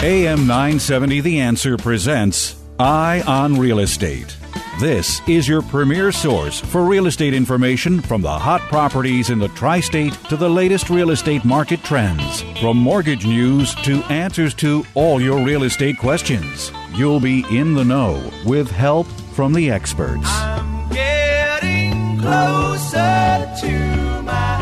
[0.00, 4.36] AM 970 The Answer presents Eye on Real Estate.
[4.78, 9.48] This is your premier source for real estate information from the hot properties in the
[9.48, 12.42] tri state to the latest real estate market trends.
[12.60, 16.70] From mortgage news to answers to all your real estate questions.
[16.94, 20.28] You'll be in the know with help from the experts.
[20.28, 24.58] I'm getting closer to my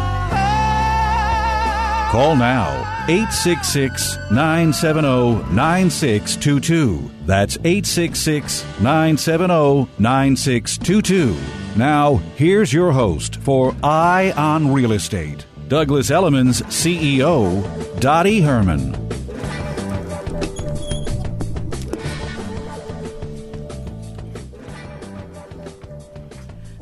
[2.11, 7.09] Call now 866 970 9622.
[7.25, 11.37] That's 866 970 9622.
[11.77, 17.63] Now, here's your host for Eye on Real Estate, Douglas Elliman's CEO,
[18.01, 18.91] Dottie Herman.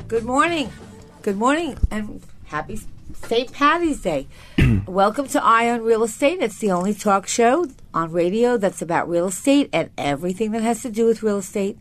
[0.07, 0.71] Good morning.
[1.21, 2.79] Good morning and happy
[3.13, 3.51] St.
[3.51, 4.27] Patty's Day.
[4.87, 6.43] Welcome to Eye on Real Estate.
[6.43, 10.83] It's the only talk show on radio that's about real estate and everything that has
[10.83, 11.79] to do with real estate.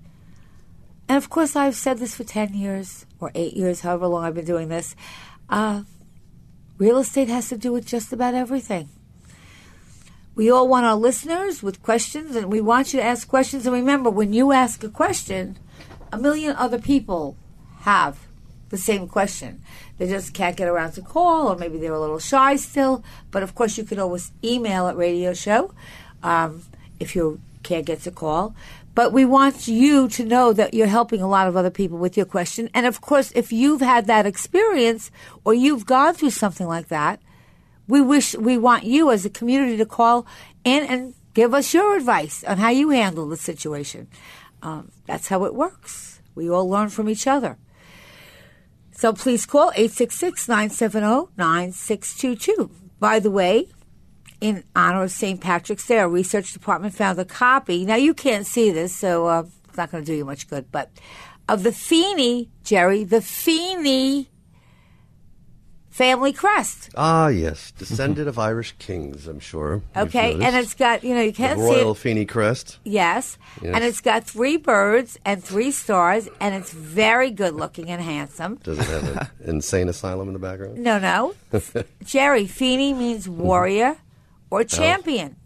[1.07, 4.35] And of course, I've said this for 10 years or 8 years, however long I've
[4.35, 4.97] been doing this.
[5.51, 5.83] Uh,
[6.79, 8.89] real estate has to do with just about everything.
[10.35, 13.67] We all want our listeners with questions, and we want you to ask questions.
[13.67, 15.59] And remember, when you ask a question,
[16.11, 17.37] a million other people
[17.81, 18.19] have
[18.75, 19.63] the same question.
[19.99, 23.05] They just can't get around to call, or maybe they're a little shy still.
[23.31, 25.73] But of course, you can always email at radio show
[26.23, 26.63] um,
[26.99, 28.55] if you can't get to call.
[28.95, 32.17] But we want you to know that you're helping a lot of other people with
[32.17, 32.71] your question.
[32.75, 35.11] And of course, if you've had that experience
[35.45, 37.21] or you've gone through something like that,
[37.87, 40.27] we wish we want you as a community to call
[40.65, 44.09] in and give us your advice on how you handle the situation.
[44.63, 46.21] Um, that's how it works.
[46.35, 47.59] We all learn from each other.
[48.97, 52.71] So please call 866 970 9622.
[53.01, 53.69] By the way,
[54.41, 55.41] in honor of St.
[55.41, 57.85] Patrick's Day, our research department found a copy.
[57.85, 60.71] Now, you can't see this, so uh, it's not going to do you much good,
[60.71, 60.91] but
[61.49, 64.31] of the Feeney, Jerry, the Feeney
[65.95, 66.91] family crest.
[66.97, 69.29] Ah, yes, descendant of Irish kings.
[69.29, 69.81] I'm sure.
[69.97, 71.99] Okay, and it's got, you know, you can't see royal it.
[71.99, 72.79] Feeney crest.
[72.83, 73.39] Yes.
[73.63, 73.75] Yes.
[73.77, 78.57] And it's got three birds and three stars, and it's very good looking and handsome.
[78.57, 80.79] Does it have an insane asylum in the background?
[80.79, 81.35] No, no.
[82.05, 83.97] Jerry, Feeney means warrior
[84.51, 85.37] or champion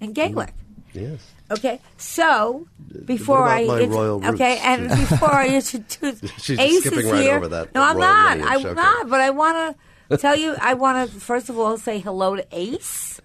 [0.00, 0.54] in Gaelic.
[0.92, 1.20] Yes.
[1.50, 2.66] Okay, so
[3.06, 3.92] before I my int-
[4.34, 7.36] okay, and before I introduce She's Ace skipping is right here.
[7.36, 8.38] over that no, I'm not.
[8.38, 8.74] lineage, I'm okay.
[8.74, 9.08] not.
[9.08, 9.76] But I want
[10.10, 10.56] to tell you.
[10.60, 13.20] I want to first of all say hello to Ace.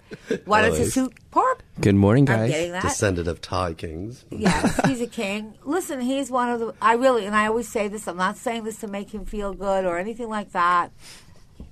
[0.45, 0.93] Wanted Hello, to Ace.
[0.93, 1.61] suit Parp.
[1.81, 2.51] Good morning, I'm guys.
[2.51, 2.83] getting that.
[2.83, 4.23] Descendant of Thai kings.
[4.29, 5.55] Yes, he's a king.
[5.63, 6.73] Listen, he's one of the.
[6.81, 8.07] I really, and I always say this.
[8.07, 10.91] I'm not saying this to make him feel good or anything like that.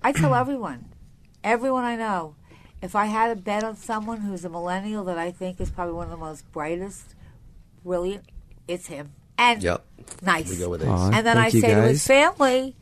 [0.03, 0.85] I tell everyone,
[1.43, 2.35] everyone I know,
[2.81, 5.93] if I had a bet on someone who's a millennial that I think is probably
[5.93, 7.15] one of the most brightest,
[7.83, 8.25] brilliant,
[8.67, 9.11] it's him.
[9.37, 9.85] And Yep.
[10.21, 10.49] nice.
[10.49, 10.87] We go with Ace.
[10.89, 12.75] And then I thank you, say to his family,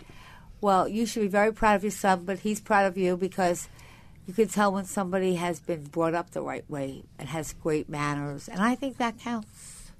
[0.62, 3.70] well, you should be very proud of your son, but he's proud of you because
[4.28, 7.90] you can tell when somebody has been brought up the right way and has great
[7.90, 8.48] manners.
[8.50, 9.92] And I think that counts.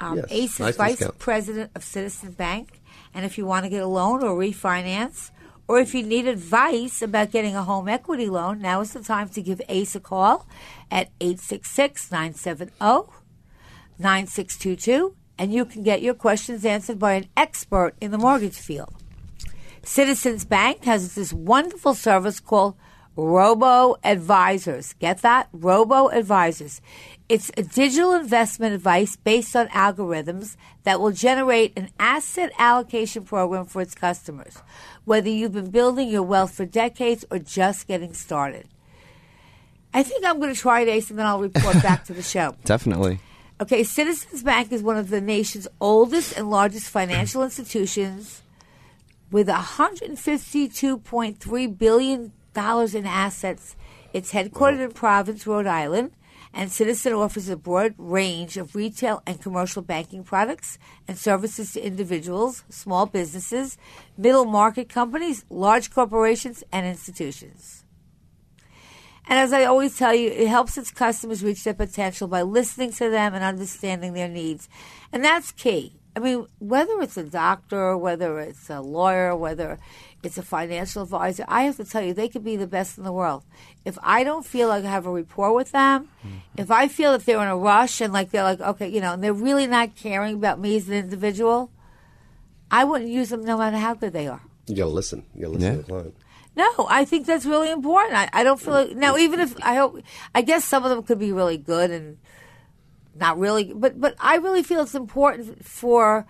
[0.00, 1.18] Um, Yes, Ace is nice vice discount.
[1.18, 2.80] president of Citizen Bank.
[3.14, 5.30] And if you want to get a loan or refinance,
[5.68, 9.28] or if you need advice about getting a home equity loan, now is the time
[9.28, 10.46] to give Ace a call
[10.90, 12.72] at 866 970
[13.98, 18.94] 9622, and you can get your questions answered by an expert in the mortgage field.
[19.82, 22.74] Citizens Bank has this wonderful service called
[23.18, 24.92] Robo Advisors.
[24.94, 25.48] Get that?
[25.52, 26.80] Robo Advisors.
[27.28, 33.64] It's a digital investment advice based on algorithms that will generate an asset allocation program
[33.64, 34.62] for its customers,
[35.08, 38.68] whether you've been building your wealth for decades or just getting started.
[39.94, 42.22] I think I'm going to try it, Ace, and then I'll report back to the
[42.22, 42.54] show.
[42.66, 43.20] Definitely.
[43.58, 48.42] Okay, Citizens Bank is one of the nation's oldest and largest financial institutions
[49.30, 53.76] with $152.3 billion in assets.
[54.12, 56.10] It's headquartered in Providence, Rhode Island,
[56.52, 61.84] and Citizen offers a broad range of retail and commercial banking products and services to
[61.84, 63.76] individuals, small businesses,
[64.16, 67.84] middle market companies, large corporations, and institutions.
[69.28, 72.92] And as I always tell you, it helps its customers reach their potential by listening
[72.92, 74.70] to them and understanding their needs.
[75.12, 75.98] And that's key.
[76.16, 79.78] I mean, whether it's a doctor, whether it's a lawyer, whether
[80.22, 83.04] it's a financial advisor, I have to tell you, they could be the best in
[83.04, 83.44] the world.
[83.84, 86.36] If I don't feel like I have a rapport with them, mm-hmm.
[86.56, 89.12] if I feel that they're in a rush and like they're like, okay, you know,
[89.12, 91.70] and they're really not caring about me as an individual,
[92.70, 94.42] I wouldn't use them no matter how good they are.
[94.66, 95.24] You gotta listen.
[95.34, 95.76] You gotta listen Yeah.
[95.76, 96.16] to the client.
[96.56, 98.16] No, I think that's really important.
[98.16, 99.16] I, I don't feel like now.
[99.16, 100.02] Even if I hope,
[100.34, 102.18] I guess some of them could be really good and
[103.14, 106.26] not really, but but I really feel it's important for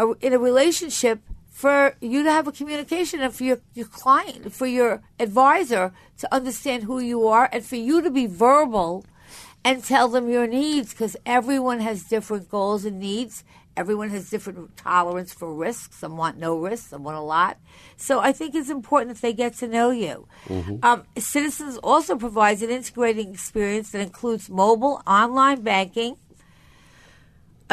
[0.00, 1.20] a, in a relationship
[1.54, 6.34] for you to have a communication and for your your client, for your advisor to
[6.34, 9.04] understand who you are, and for you to be verbal
[9.64, 13.44] and tell them your needs because everyone has different goals and needs.
[13.76, 15.92] Everyone has different tolerance for risk.
[15.92, 17.56] Some want no risk, some want a lot.
[17.96, 20.26] So I think it's important that they get to know you.
[20.82, 26.16] Um, Citizens also provides an integrating experience that includes mobile, online banking,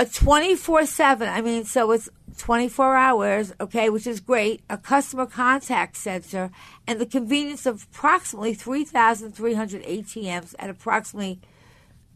[0.02, 2.10] a 24 7 i mean so it's
[2.40, 4.64] 24 hours okay which is great.
[4.68, 6.50] A customer contact center
[6.88, 11.40] and the convenience of approximately 3300 atms at approximately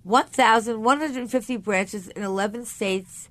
[0.01, 3.29] 1150 branches in 11 states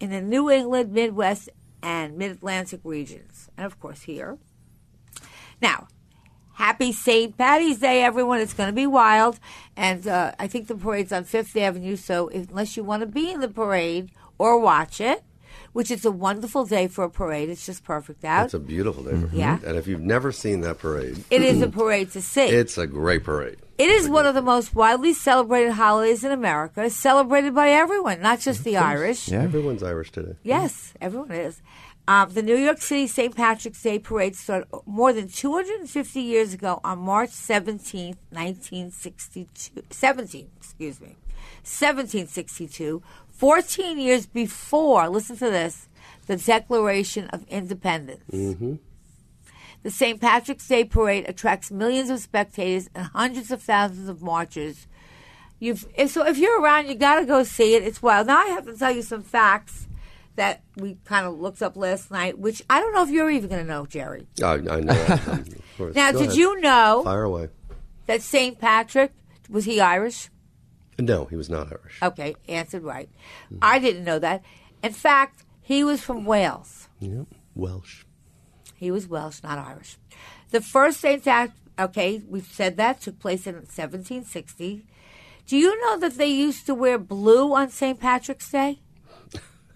[0.00, 1.50] in the new england midwest
[1.82, 4.38] and mid-atlantic regions and of course here.
[5.60, 5.88] Now
[6.60, 7.38] Happy St.
[7.38, 8.38] Patty's Day, everyone.
[8.38, 9.40] It's going to be wild.
[9.78, 11.96] And uh, I think the parade's on Fifth Avenue.
[11.96, 15.24] So unless you want to be in the parade or watch it,
[15.72, 18.44] which is a wonderful day for a parade, it's just perfect out.
[18.44, 19.18] It's a beautiful day.
[19.18, 19.58] for Yeah.
[19.64, 22.42] And if you've never seen that parade, it is a parade to see.
[22.42, 23.56] it's a great parade.
[23.78, 26.84] It is one of the most widely celebrated holidays in America.
[26.84, 29.28] It's celebrated by everyone, not just the Irish.
[29.28, 29.40] Yeah.
[29.44, 30.36] Everyone's Irish today.
[30.42, 31.62] Yes, everyone is.
[32.08, 33.34] Um, the New York City St.
[33.36, 39.82] Patrick's Day Parade started more than 250 years ago on March 17th, 1962.
[39.90, 41.16] 17, excuse me.
[41.62, 45.88] 1762, 14 years before, listen to this,
[46.26, 48.24] the Declaration of Independence.
[49.82, 50.20] The St.
[50.20, 54.86] Patrick's Day Parade attracts millions of spectators and hundreds of thousands of marchers.
[55.58, 57.82] You've, so if you're around, you got to go see it.
[57.82, 58.26] It's wild.
[58.26, 59.86] Now I have to tell you some facts
[60.36, 63.48] that we kind of looked up last night, which I don't know if you're even
[63.50, 64.26] going to know, Jerry.
[64.42, 65.18] I, I know.
[65.94, 66.34] Now, Go did ahead.
[66.36, 67.48] you know Fire away.
[68.04, 68.58] that St.
[68.58, 69.12] Patrick
[69.48, 70.28] was he Irish?
[70.98, 71.98] No, he was not Irish.
[72.02, 73.08] Okay, answered right.
[73.62, 74.42] I didn't know that.
[74.82, 76.88] In fact, he was from Wales.
[76.98, 77.26] Yep.
[77.54, 78.04] Welsh.
[78.76, 79.96] He was Welsh, not Irish.
[80.50, 81.24] The first St.
[81.24, 84.84] Patrick, okay, we've said that, took place in 1760.
[85.46, 87.98] Do you know that they used to wear blue on St.
[87.98, 88.80] Patrick's Day?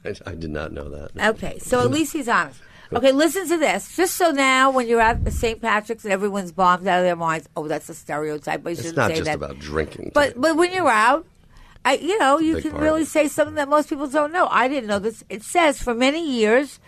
[0.04, 1.10] I, I did not know that.
[1.34, 2.60] Okay, so at least he's honest.
[2.92, 3.96] Okay, listen to this.
[3.96, 5.60] Just so now, when you're at St.
[5.60, 8.62] Patrick's and everyone's bombed out of their minds, oh, that's a stereotype.
[8.62, 9.34] But you It's shouldn't not say just that.
[9.36, 10.12] about drinking.
[10.14, 11.26] But but when you're out,
[11.84, 14.46] I you know you can part really say something that most people don't know.
[14.50, 15.24] I didn't know this.
[15.28, 16.78] It says for many years,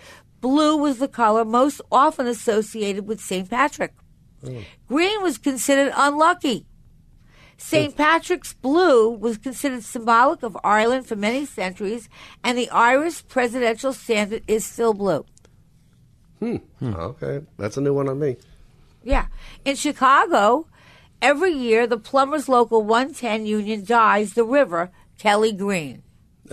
[0.41, 3.49] blue was the color most often associated with St.
[3.49, 3.95] Patrick.
[4.47, 4.63] Oh.
[4.89, 6.67] Green was considered unlucky.
[7.59, 7.97] St.
[7.97, 12.09] Patrick's blue was considered symbolic of Ireland for many centuries,
[12.45, 15.25] and the Irish presidential standard is still blue.
[16.39, 16.57] Hmm.
[16.83, 18.37] Okay, that's a new one on me.
[19.03, 19.27] Yeah.
[19.65, 20.67] In Chicago,
[21.23, 26.03] every year the Plumbers Local 110 union dyes the river Kelly Green.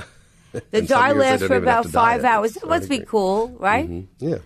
[0.69, 2.51] The dye lasts for about five hours.
[2.51, 3.07] It's That must be already great.
[3.09, 4.05] cool, right?
[4.19, 4.37] Yeah.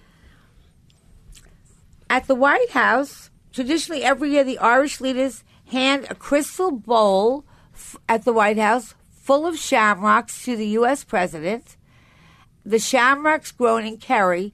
[2.10, 7.98] At the White House, traditionally every year the Irish leaders hand a crystal bowl f-
[8.08, 11.04] at the White House full of shamrocks to the U.S.
[11.04, 11.78] president.
[12.66, 14.54] The shamrocks grown in Kerry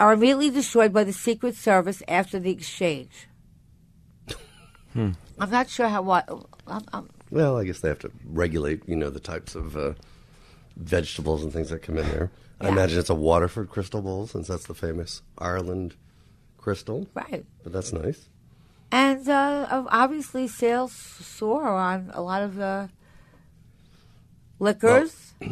[0.00, 3.28] are immediately destroyed by the Secret Service after the exchange.
[4.94, 5.16] I'm
[5.50, 6.28] not sure how what.
[6.66, 9.94] I'm, I'm, Well, I guess they have to regulate, you know, the types of uh,
[10.76, 12.30] vegetables and things that come in there.
[12.60, 15.96] I imagine it's a Waterford crystal bowl, since that's the famous Ireland
[16.58, 17.08] crystal.
[17.14, 17.44] right.
[17.64, 18.28] But that's nice.
[18.92, 22.86] And uh, obviously, sales soar on a lot of uh,
[24.58, 25.32] liquors.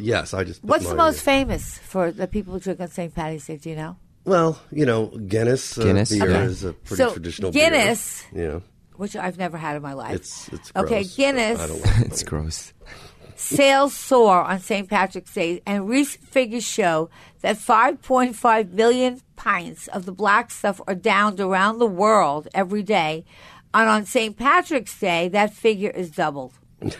[0.00, 0.62] Yes, I just.
[0.62, 3.12] What's the my- most famous for the people who drink on St.
[3.12, 3.56] Patty's Day?
[3.56, 3.96] Do you know?
[4.24, 6.10] Well, you know, Guinness, uh, Guinness.
[6.12, 6.44] beer Okay.
[6.44, 8.42] is a pretty So, traditional Guinness- beer.
[8.44, 8.62] You know,
[8.94, 10.14] Which I've never had in my life.
[10.14, 11.02] it's it's okay.
[11.02, 12.06] gross, but Guinness I don't like.
[12.12, 12.72] It's gross.
[13.38, 14.88] Sales soar on St.
[14.88, 17.08] Patrick's Day, and recent figures show
[17.40, 23.24] that 5.5 million pints of the black stuff are downed around the world every day.
[23.72, 24.36] And on St.
[24.36, 26.52] Patrick's Day, that figure is doubled.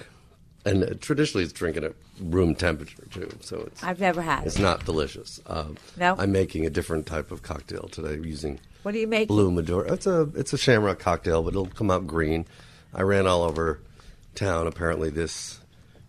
[0.64, 4.58] And uh, traditionally, it's drinking at room temperature too, so it's I've never had it's
[4.58, 4.62] it.
[4.62, 5.40] not delicious.
[5.46, 6.14] Um, No?
[6.18, 9.28] I'm making a different type of cocktail today using What do you make?
[9.28, 9.90] Blue Maduro.
[9.90, 12.44] It's a it's a shamrock cocktail, but it'll come out green.
[12.92, 13.80] I ran all over
[14.34, 14.66] town.
[14.66, 15.60] Apparently, this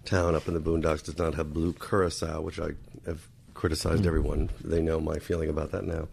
[0.09, 2.71] town up in the boondocks does not have blue curacao, which I
[3.05, 4.49] have criticized everyone.
[4.63, 6.07] They know my feeling about that now.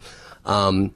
[0.45, 0.93] Um,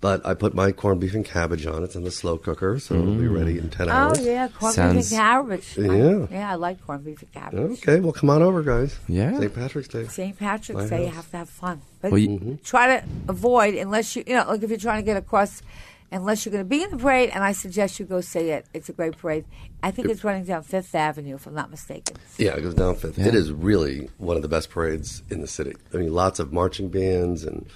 [0.00, 1.82] but I put my corned beef and cabbage on.
[1.82, 4.18] It's in the slow cooker, so it'll be ready in ten Oh hours.
[4.20, 5.76] Oh, yeah, corned Sounds- beef and cabbage.
[5.76, 6.26] I- Yeah.
[6.30, 7.70] yeah, I like corned beef and cabbage.
[7.82, 8.96] Okay, well, come on over, guys.
[9.08, 9.36] Yeah.
[9.38, 9.52] St.
[9.54, 10.06] Patrick's Day.
[10.06, 10.38] St.
[10.38, 11.16] Patrick's My Day, you house.
[11.16, 11.80] have to have fun.
[12.00, 15.06] But Well, you- try to avoid, unless you, you know, like if you're trying to
[15.06, 15.62] get across,
[16.10, 18.66] unless you're going to be in the parade, and I suggest you go see it.
[18.72, 19.44] It's a great parade.
[19.82, 22.16] I think it's running down Fifth Avenue, if I'm not mistaken.
[22.38, 23.18] Yeah, it goes down Fifth.
[23.18, 25.74] It is really one of the best parades in the city.
[25.92, 27.66] I mean, lots of marching bands and,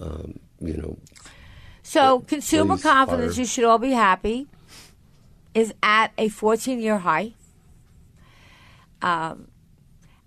[0.00, 0.96] um, you know,
[1.82, 3.40] So, consumer confidence, fire.
[3.42, 4.46] you should all be happy,
[5.54, 7.32] is at a 14 year high.
[9.02, 9.48] Um,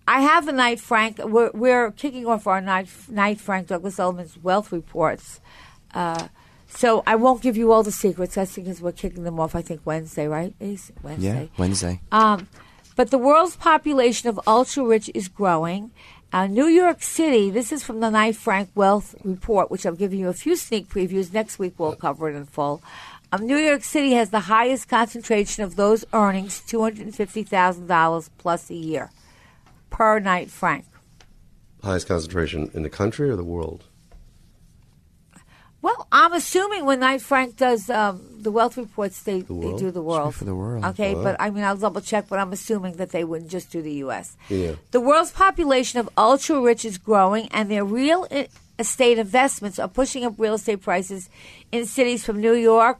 [0.08, 1.20] I have a Knight Frank.
[1.20, 5.39] We're, we're kicking off our night, Knight Frank Douglas Elliman's wealth reports.
[5.93, 6.27] Uh,
[6.75, 8.36] so I won't give you all the secrets.
[8.36, 9.56] That's because we're kicking them off.
[9.56, 10.54] I think Wednesday, right?
[10.60, 10.92] Ace?
[10.96, 11.50] Yeah, Wednesday.
[11.58, 12.01] Wednesday.
[12.12, 12.48] Um,
[12.96, 15.92] but the world's population of ultra rich is growing.
[16.34, 20.20] Uh, New York City, this is from the Knight Frank Wealth Report, which I'm giving
[20.20, 21.34] you a few sneak previews.
[21.34, 22.82] Next week we'll cover it in full.
[23.34, 29.10] Um, New York City has the highest concentration of those earnings, $250,000 plus a year
[29.90, 30.86] per Knight Frank.
[31.84, 33.86] highest concentration in the country or the world.
[35.82, 40.02] Well, I'm assuming when Knight Frank does um, the wealth reports, they, they do the
[40.02, 40.36] world.
[40.36, 40.86] for the world.
[40.86, 43.82] Okay, but I mean, I'll double check, but I'm assuming that they wouldn't just do
[43.82, 44.38] the U.S.
[44.48, 44.74] Yeah.
[44.92, 48.28] The world's population of ultra rich is growing, and their real
[48.78, 51.30] estate investments are pushing up real estate prices
[51.72, 53.00] in cities from New York,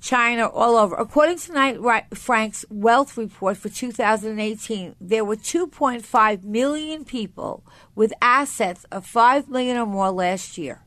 [0.00, 0.96] China, all over.
[0.96, 7.64] According to Knight Frank's wealth report for 2018, there were 2.5 million people
[7.94, 10.82] with assets of 5 million or more last year.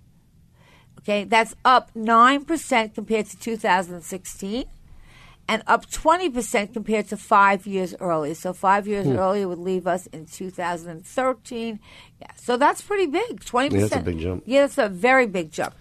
[1.03, 4.65] Okay, that's up 9% compared to 2016
[5.47, 8.35] and up 20% compared to five years earlier.
[8.35, 9.17] So, five years Hmm.
[9.17, 11.79] earlier would leave us in 2013.
[12.21, 13.71] Yeah, so that's pretty big 20%.
[13.73, 14.43] Yeah, that's a big jump.
[14.45, 15.73] Yeah, that's a very big jump.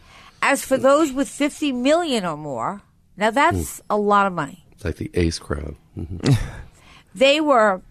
[0.43, 2.81] As for those with 50 million or more,
[3.19, 3.85] now that's Hmm.
[3.91, 4.65] a lot of money.
[4.73, 5.77] It's like the ace crowd.
[5.95, 6.17] hmm
[7.15, 7.83] They were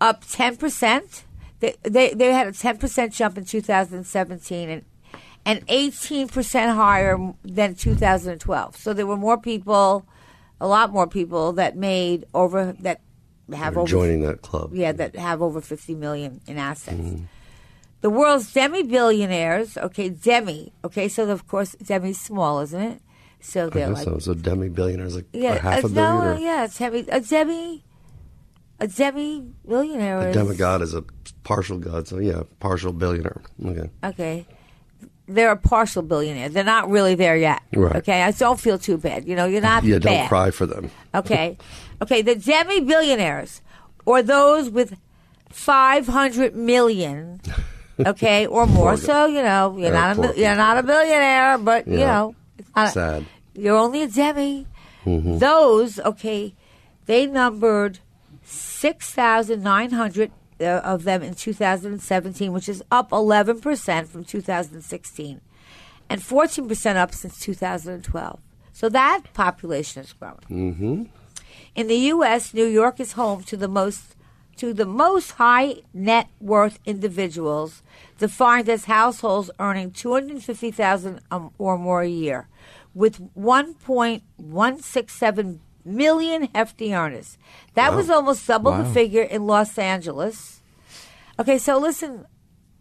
[0.00, 1.22] up 10%.
[1.60, 4.84] They, they, they had a 10% jump in 2017 and,
[5.44, 8.76] and 18% higher than 2012.
[8.76, 10.06] So there were more people,
[10.60, 13.00] a lot more people that made over, that
[13.52, 13.90] have They're over.
[13.90, 14.74] joining that club.
[14.74, 16.96] Yeah, that have over 50 million in assets.
[16.96, 17.24] Mm-hmm.
[18.00, 23.02] The world's demi billionaires, okay, demi, okay, so of course demi's small, isn't it?
[23.40, 24.18] So I they're guess like so.
[24.18, 27.06] So demi billionaires like yeah, half a billion no, or yeah, it's heavy.
[27.08, 27.84] A demi,
[28.80, 30.28] a demi billionaire.
[30.28, 31.04] a demigod is a
[31.44, 32.06] partial god.
[32.08, 33.42] So yeah, partial billionaire.
[33.64, 33.90] Okay.
[34.04, 34.46] okay.
[35.28, 36.48] They're a partial billionaire.
[36.48, 37.62] They're not really there yet.
[37.74, 37.96] Right.
[37.96, 39.28] Okay, I don't feel too bad.
[39.28, 40.02] You know, you're not Yeah, bad.
[40.02, 40.90] don't cry for them.
[41.14, 41.58] Okay,
[42.02, 42.22] okay.
[42.22, 43.60] The demi billionaires,
[44.06, 44.96] or those with
[45.50, 47.40] five hundred million,
[48.06, 48.96] okay, or more.
[48.96, 52.92] So you know, you're not a you're not a billionaire, but you know, it's not
[52.94, 53.26] Sad.
[53.54, 54.66] you're only a demi.
[55.04, 55.38] Mm-hmm.
[55.38, 56.54] Those, okay,
[57.06, 58.00] they numbered
[58.44, 65.40] 6,900 uh, uh, of them in 2017, which is up 11% from 2016
[66.10, 68.40] and 14% up since 2012.
[68.72, 70.40] So that population is growing.
[70.50, 71.04] Mm-hmm.
[71.74, 74.16] In the U.S., New York is home to the most
[74.56, 77.84] to the most high net worth individuals,
[78.18, 82.48] defined as households earning 250,000 um, or more a year,
[82.92, 87.38] with 1.167 million hefty earners.
[87.74, 90.60] That was almost double the figure in Los Angeles.
[91.40, 92.26] Okay, so listen,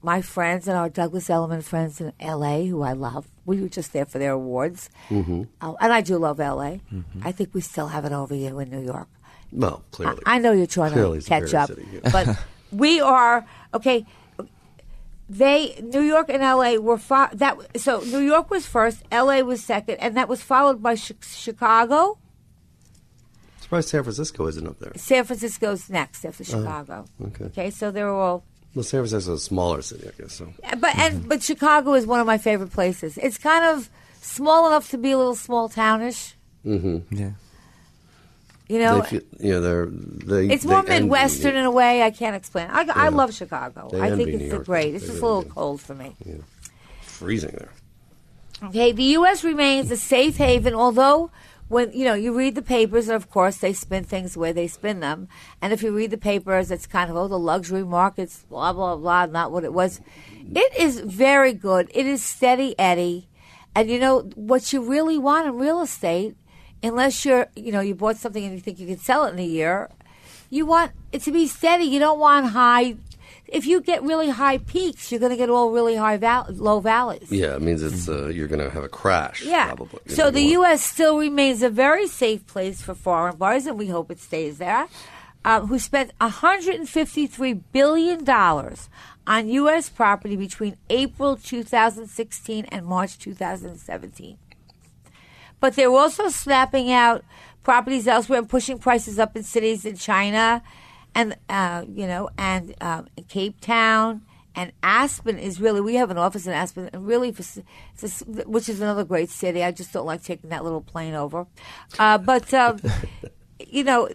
[0.01, 3.27] my friends and our Douglas Elliman friends in L.A., who I love.
[3.45, 5.43] We were just there for their awards, Mm-hmm.
[5.61, 6.81] oh, and I do love L.A.
[7.23, 9.07] I think we still have it over you in New York.
[9.51, 10.21] Well, clearly.
[10.25, 12.09] I, I know you're trying Clearly to catch up, city, yeah.
[12.11, 12.37] but
[12.71, 14.05] we are okay.
[15.29, 16.77] They New York and L.A.
[16.77, 19.43] were fo- that so New York was first, L.A.
[19.43, 22.17] was second, and that was followed by Chi- Chicago.
[23.67, 24.91] Surprised San Francisco isn't up there.
[24.95, 27.05] San Francisco's next after Chicago.
[27.21, 27.45] Oh, okay.
[27.45, 28.43] Okay, so they're all.
[28.73, 30.33] Well, San Francisco is a smaller city, I guess.
[30.33, 33.17] So But and but Chicago is one of my favorite places.
[33.17, 33.89] It's kind of
[34.21, 36.35] small enough to be a little small townish.
[36.65, 37.15] Mm-hmm.
[37.15, 37.31] Yeah.
[38.69, 40.47] You know, they feel, you know, they're they.
[40.53, 41.59] it's more they envy Midwestern you.
[41.59, 42.03] in a way.
[42.03, 42.67] I can't explain.
[42.69, 43.87] I, I love Chicago.
[43.91, 44.65] They I think envy it's New the York.
[44.65, 44.93] great.
[44.95, 45.49] It's They just a really little do.
[45.55, 46.15] cold for me.
[47.01, 47.71] freezing there.
[48.69, 49.43] Okay, the U.S.
[49.43, 51.31] remains a safe haven, although
[51.67, 54.67] when you know you read the papers, and of course they spin things where they
[54.67, 55.27] spin them.
[55.61, 58.95] And if you read the papers, it's kind of oh the luxury markets, blah blah
[58.95, 60.01] blah, not what it was.
[60.33, 61.91] It is very good.
[61.93, 63.27] It is steady Eddie.
[63.75, 66.35] And you know what you really want in real estate,
[66.81, 69.39] unless you're you know you bought something and you think you can sell it in
[69.39, 69.89] a year,
[70.49, 71.85] you want it to be steady.
[71.85, 72.95] You don't want high.
[73.47, 76.79] If you get really high peaks, you're going to get all really high val- low
[76.79, 77.31] valleys.
[77.31, 79.43] Yeah, it means it's uh, you're going to have a crash.
[79.43, 79.67] Yeah.
[79.67, 79.99] Probably.
[80.05, 80.83] You So know, the U.S.
[80.83, 84.87] still remains a very safe place for foreign buyers, and we hope it stays there.
[85.45, 88.89] Uh, who spent 153 billion dollars
[89.25, 89.87] on U.S.
[89.87, 94.37] property between April 2016 and March 2017.
[95.59, 97.23] But they're also snapping out
[97.63, 100.61] properties elsewhere and pushing prices up in cities in China,
[101.17, 104.21] and uh, you know, and um, Cape Town
[104.55, 105.81] and Aspen is really.
[105.81, 107.43] We have an office in Aspen, and really, for,
[108.03, 108.09] a
[108.45, 109.63] which is another great city.
[109.63, 111.47] I just don't like taking that little plane over,
[111.99, 112.79] uh, but um,
[113.67, 114.07] you know.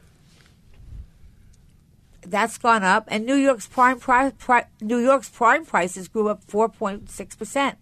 [2.24, 6.44] That's gone up, and New York's prime pri- pri- New York's prime prices grew up
[6.44, 7.78] four point six percent.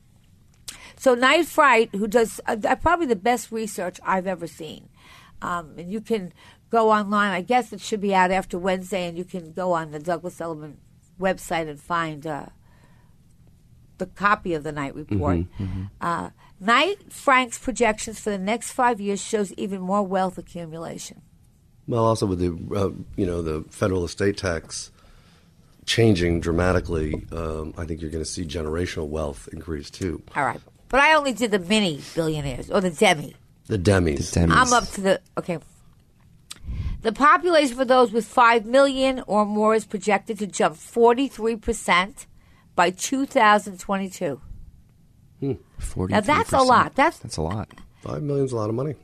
[0.96, 4.88] So Knight Frank, who does uh, probably the best research I've ever seen,
[5.42, 6.32] um, and you can
[6.70, 7.32] go online.
[7.32, 10.40] I guess it should be out after Wednesday, and you can go on the Douglas
[10.40, 10.78] Elliman
[11.20, 12.46] website and find uh,
[13.98, 15.44] the copy of the Knight report.
[16.00, 21.22] Uh, Knight Frank's projections for the next five years shows even more wealth accumulation.
[21.86, 24.90] Well, also with the uh, you know the federal estate tax
[25.86, 30.22] changing dramatically, um, I think you're going to see generational wealth increase too.
[30.36, 33.34] All right, but I only did the mini billionaires or the demi.
[33.66, 34.30] The demis.
[34.30, 34.56] Demis.
[34.56, 35.58] I'm up to the okay.
[37.02, 42.26] The population for those with five million or more is projected to jump 43 percent
[42.74, 44.40] by 2022.
[45.40, 46.12] Hmm, Forty.
[46.12, 46.94] Now that's a lot.
[46.94, 47.68] That's that's a lot.
[48.02, 48.94] Five million's a lot of money.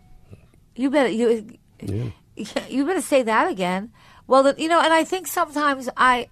[0.74, 2.10] you better you Yeah.
[2.68, 3.92] you better say that again.
[4.26, 6.28] Well, you know, and I think sometimes I.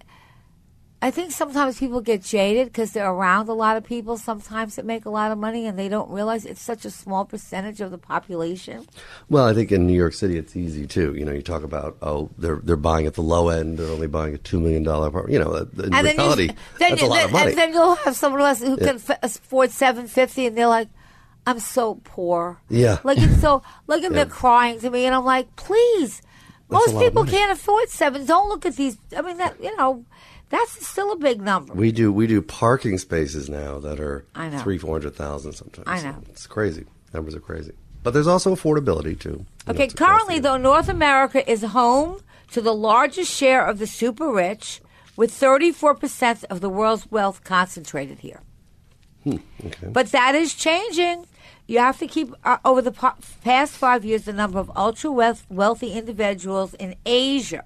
[1.05, 4.87] I think sometimes people get jaded because they're around a lot of people sometimes that
[4.87, 7.91] make a lot of money and they don't realize it's such a small percentage of
[7.91, 8.87] the population.
[9.29, 11.15] Well, I think in New York City it's easy too.
[11.15, 14.07] You know, you talk about oh they're they're buying at the low end, they're only
[14.07, 15.35] buying a two million dollar apartment.
[15.35, 17.51] You know, in and reality, then, you, then, that's you, a lot then, of money.
[17.51, 18.93] and then you'll have someone else who Yeah.
[18.97, 20.89] can afford seven fifty, and they're like,
[21.47, 23.01] "I'm so poor." Yeah.
[23.05, 23.63] like it's so.
[23.89, 24.17] Look at Yeah.
[24.25, 26.23] they're crying to me, and I'm like, "Please,
[26.71, 28.25] most lot of people can't afford seven.
[28.25, 28.97] Don't look at these.
[29.15, 30.05] I mean, that you know,
[30.51, 34.49] that's still a big number." we do we do parking spaces now that are I
[34.49, 34.59] know.
[34.59, 35.87] three four hundred thousand sometimes.
[35.89, 36.17] I know.
[36.29, 36.85] it's crazy.
[37.13, 39.31] Numbers are crazy, but there's also affordability too.
[39.31, 42.21] You know, Okay, currently, though, North America is home
[42.53, 44.81] to the largest share of the super rich,
[45.17, 48.41] with 34% of the world's wealth concentrated here.
[49.23, 49.89] Hmm, Okay.
[49.91, 51.27] But that is changing.
[51.67, 55.11] You have to keep, uh, over the pa- past five years, the number of ultra
[55.11, 57.63] wealth- wealthy individuals in Asia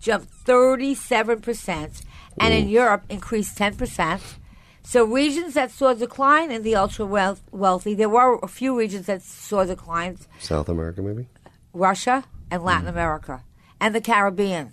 [0.00, 2.02] jumped 37%,
[2.40, 4.20] and in Europe increased 10%.
[4.82, 9.06] So regions that saw decline in the ultra wealth- wealthy, there were a few regions
[9.06, 10.26] that saw declines.
[10.40, 11.26] South America maybe.
[11.74, 12.90] Russia and Latin Mm.
[12.96, 13.42] America
[13.80, 14.72] and the Caribbean.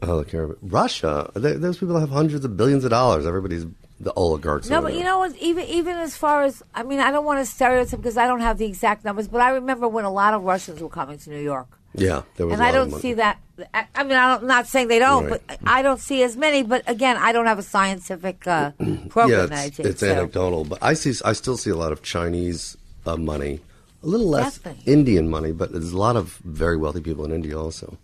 [0.00, 0.58] Oh, the Caribbean.
[0.62, 1.30] Russia.
[1.34, 3.26] They, those people have hundreds of billions of dollars.
[3.26, 3.66] Everybody's
[4.02, 4.68] the oligarchs.
[4.68, 5.34] No, but you know what?
[5.36, 8.40] Even even as far as I mean, I don't want to stereotype because I don't
[8.40, 11.30] have the exact numbers, but I remember when a lot of Russians were coming to
[11.30, 12.54] New York, Yeah, there was.
[12.54, 13.38] and a I don't see that.
[13.72, 15.40] I, I mean, I'm not saying they don't, Right.
[15.48, 16.62] but I don't see as many.
[16.64, 18.72] But again, I don't have a scientific uh,
[19.08, 19.86] program Yeah, that I it's, take.
[19.86, 21.12] it's so- anecdotal, but I see.
[21.24, 23.60] I still see a lot of Chinese uh, money,
[24.02, 24.92] a little less Definitely.
[24.92, 27.96] Indian money, but there's a lot of very wealthy people in India also.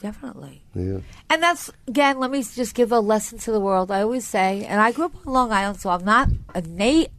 [0.00, 0.62] Definitely.
[0.74, 1.00] Yeah.
[1.28, 2.18] And that's again.
[2.18, 3.90] Let me just give a lesson to the world.
[3.90, 7.10] I always say, and I grew up on Long Island, so I'm not a Nate.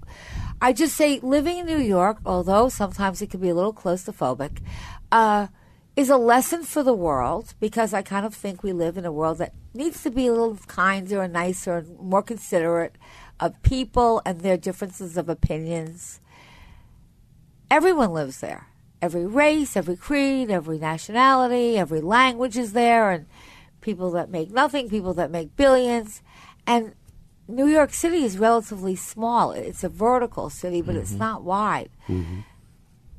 [0.62, 4.60] I just say living in New York, although sometimes it can be a little claustrophobic,
[5.12, 5.48] uh,
[5.96, 9.12] is a lesson for the world because I kind of think we live in a
[9.12, 12.96] world that needs to be a little kinder and nicer and more considerate
[13.40, 16.20] of people and their differences of opinions.
[17.70, 18.71] Everyone lives there.
[19.02, 23.26] Every race, every creed, every nationality, every language is there, and
[23.82, 26.22] people that make nothing, people that make billions.
[26.68, 26.94] And
[27.48, 29.52] New York City is relatively small.
[29.52, 31.20] It's a vertical city, but it's mm-hmm.
[31.20, 31.90] not wide.
[32.08, 32.42] Mm-hmm.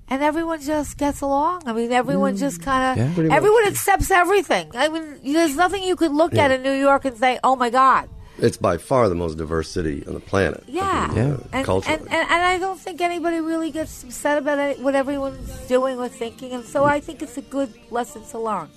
[0.09, 1.63] And everyone just gets along.
[1.67, 2.65] I mean, everyone just mm.
[2.65, 3.33] kind Yeah, of, much.
[3.33, 4.71] everyone accepts everything.
[4.75, 7.71] I mean, there's nothing you could look at in New York and say, oh my
[7.71, 8.11] God.
[8.39, 10.65] It's by far the most diverse city on the planet.
[10.67, 10.83] Yeah.
[10.83, 11.35] I mean, Yeah.
[11.35, 11.99] uh, And, culturally.
[11.99, 15.99] and, and, and I don't think anybody really gets upset about it, what everyone's doing
[15.99, 16.53] or thinking.
[16.53, 18.69] And so I think it's a good lesson to learn.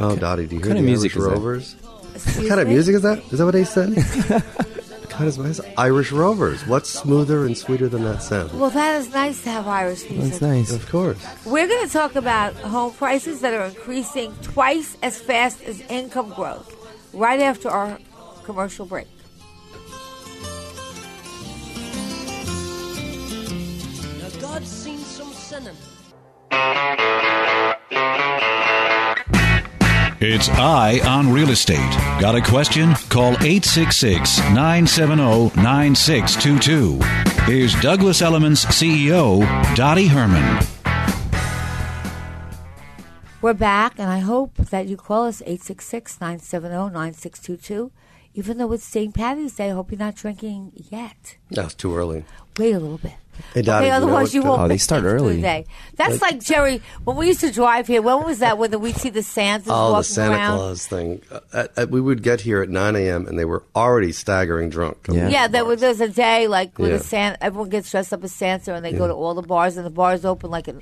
[0.00, 1.26] oh, Dottie, do you hear kind the of music Irish?
[1.32, 1.76] Rovers?
[2.36, 3.18] What kind of music is that?
[3.32, 3.94] Is that what they said?
[5.08, 5.60] kind of nice.
[5.78, 6.64] Irish Rovers.
[6.66, 8.52] What's smoother and sweeter than that sound?
[8.58, 10.30] Well, that is nice to have Irish music.
[10.30, 10.72] That's nice.
[10.72, 11.24] Of course.
[11.46, 16.30] We're going to talk about home prices that are increasing twice as fast as income
[16.34, 16.72] growth
[17.14, 17.98] right after our
[18.44, 19.08] commercial break.
[25.54, 25.62] 深。
[30.20, 31.78] It's Eye on Real Estate.
[32.18, 32.94] Got a question?
[33.08, 36.98] Call 866 970 9622.
[37.44, 39.42] Here's Douglas Elliman's CEO,
[39.76, 40.73] Dottie Herman.
[43.44, 47.92] We're back, and I hope that you call us 866 970 9622.
[48.32, 49.14] Even though it's St.
[49.14, 51.36] Patty's Day, I hope you're not drinking yet.
[51.50, 52.24] No, it's too early.
[52.58, 53.12] Wait a little bit.
[53.52, 54.62] Hey, Dottie, okay, you know otherwise you won't.
[54.62, 55.36] Oh, they start early.
[55.36, 55.66] the day.
[55.96, 58.00] That's like Jerry when we used to drive here.
[58.00, 58.56] When was that?
[58.56, 60.56] When the, we'd see the Santas Oh, walking the Santa around.
[60.56, 61.20] Claus thing.
[61.30, 63.26] Uh, uh, we would get here at 9 a.m.
[63.26, 65.04] and they were already staggering drunk.
[65.10, 65.28] Yeah.
[65.28, 65.98] Yeah, there was bars.
[65.98, 66.96] there's a day like with Yeah.
[66.96, 67.44] a Santa.
[67.44, 69.90] Everyone gets dressed up as Santa, and they go to all the bars, and the
[69.90, 70.76] bars open like at,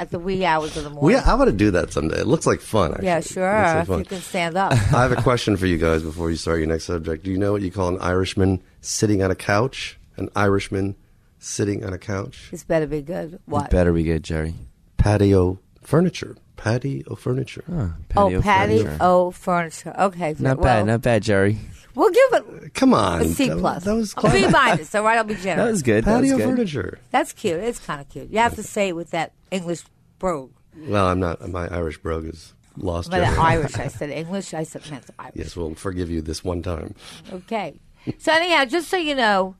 [0.00, 1.18] at the wee hours of the morning.
[1.18, 2.20] Yeah, I want to do that someday.
[2.20, 2.92] It looks like fun.
[2.92, 3.06] Actually.
[3.06, 3.74] Yeah, sure.
[3.76, 4.72] looks like If you can stand up.
[4.92, 7.24] I have a question for you guys before you start your next subject.
[7.24, 9.98] Do you know what you call an Irishman sitting on a couch?
[10.16, 10.96] An Irishman
[11.38, 12.48] sitting on a couch?
[12.50, 13.38] This better be good.
[13.46, 13.66] What?
[13.66, 14.54] It better be good, Jerry.
[14.96, 16.36] Patio furniture.
[16.56, 17.64] Patio furniture.
[17.68, 18.98] Huh, oh, patio patio furniture.
[19.00, 19.94] oh furniture.
[19.98, 21.58] Okay, Not well, bad, not bad, Jerry.
[21.94, 23.20] We'll give it uh, Come on.
[23.20, 23.84] a C plus.
[23.84, 24.52] That was a B close.
[24.52, 24.94] minus.
[24.94, 25.56] All right, I'll be generous.
[25.66, 26.04] That was good.
[26.04, 26.56] That was Patio good.
[26.56, 26.98] furniture.
[27.10, 27.60] That's cute.
[27.60, 28.30] It's kind of cute.
[28.30, 29.82] You have to say it with that English
[30.18, 30.52] brogue.
[30.76, 31.46] Well, I'm not.
[31.50, 33.10] My Irish brogue is lost.
[33.10, 33.36] But Jerry.
[33.36, 34.54] Irish, I said English.
[34.54, 35.34] I said meant Irish.
[35.36, 36.94] Yes, we'll forgive you this one time.
[37.30, 37.74] Okay.
[38.18, 39.54] So anyhow, just so you know,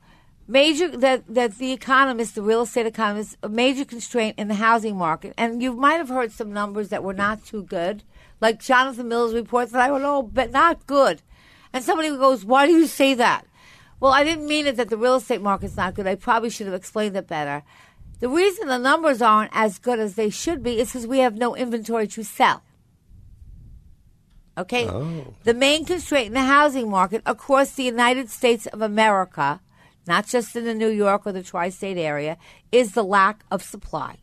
[0.47, 4.97] major that that the economist, the real estate economist, a major constraint in the housing
[4.97, 8.03] market, and you might have heard some numbers that were not too good,
[8.41, 11.21] like Jonathan Miller reports that I don't know, but not good.
[11.73, 13.45] And somebody goes, "Why do you say that?"
[13.99, 16.07] Well, I didn't mean it that the real estate market's not good.
[16.07, 17.63] I probably should have explained it better.
[18.19, 21.35] The reason the numbers aren't as good as they should be is because we have
[21.35, 22.63] no inventory to sell.
[24.57, 24.87] Okay?
[24.87, 25.33] Oh.
[25.43, 29.61] The main constraint in the housing market across the United States of America,
[30.05, 32.37] not just in the New York or the tri state area,
[32.71, 34.17] is the lack of supply.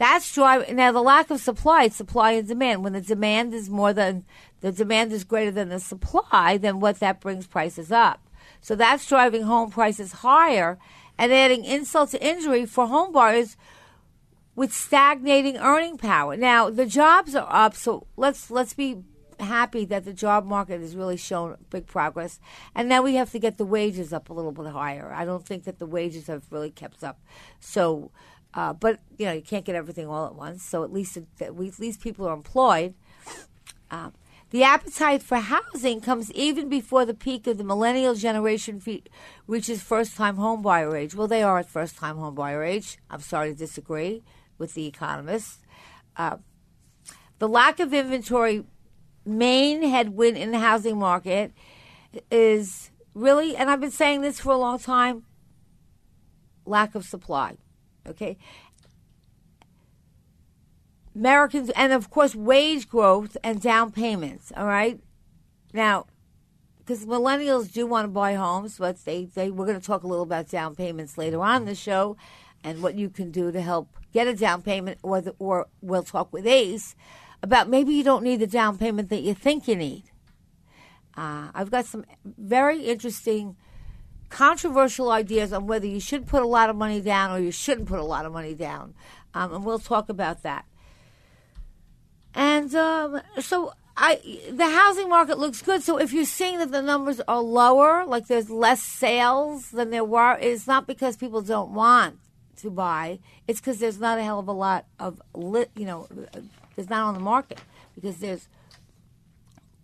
[0.00, 2.82] That's driving now the lack of supply, supply and demand.
[2.82, 4.24] When the demand is more than
[4.62, 8.26] the demand is greater than the supply, then what that brings prices up.
[8.62, 10.78] So that's driving home prices higher
[11.18, 13.58] and adding insult to injury for home buyers
[14.56, 16.34] with stagnating earning power.
[16.34, 19.02] Now the jobs are up, so let's let's be
[19.38, 22.40] happy that the job market has really shown big progress.
[22.74, 25.12] And now we have to get the wages up a little bit higher.
[25.12, 27.20] I don't think that the wages have really kept up.
[27.58, 28.10] So,
[28.54, 30.62] uh, but you know, you can't get everything all at once.
[30.62, 32.94] So at least at least people are employed.
[33.90, 34.12] Um,
[34.50, 39.04] the appetite for housing comes even before the peak of the millennial generation fe-
[39.46, 41.14] reaches first-time home buyer age.
[41.14, 42.98] Well, they are at first-time home buyer age.
[43.08, 44.22] I'm sorry to disagree
[44.58, 45.58] with the economists.
[46.16, 46.38] Uh,
[47.38, 48.64] the lack of inventory,
[49.24, 51.52] main headwind in the housing market,
[52.28, 55.22] is really, and I've been saying this for a long time,
[56.66, 57.56] lack of supply.
[58.06, 58.38] Okay,
[61.14, 64.52] Americans, and of course, wage growth and down payments.
[64.56, 65.00] All right,
[65.72, 66.06] now,
[66.78, 70.06] because millennials do want to buy homes, but they, they we're going to talk a
[70.06, 72.16] little about down payments later on the show,
[72.64, 76.02] and what you can do to help get a down payment, or the, or we'll
[76.02, 76.94] talk with Ace
[77.42, 80.04] about maybe you don't need the down payment that you think you need.
[81.16, 83.56] Uh, I've got some very interesting
[84.30, 87.88] controversial ideas on whether you should put a lot of money down or you shouldn't
[87.88, 88.94] put a lot of money down.
[89.34, 90.64] Um, and we'll talk about that.
[92.34, 95.82] And um, so I, the housing market looks good.
[95.82, 100.04] So if you're seeing that the numbers are lower, like there's less sales than there
[100.04, 102.18] were, it's not because people don't want
[102.58, 103.18] to buy.
[103.46, 106.08] It's because there's not a hell of a lot of, lit, you know,
[106.76, 107.60] there's not on the market
[107.94, 108.48] because there's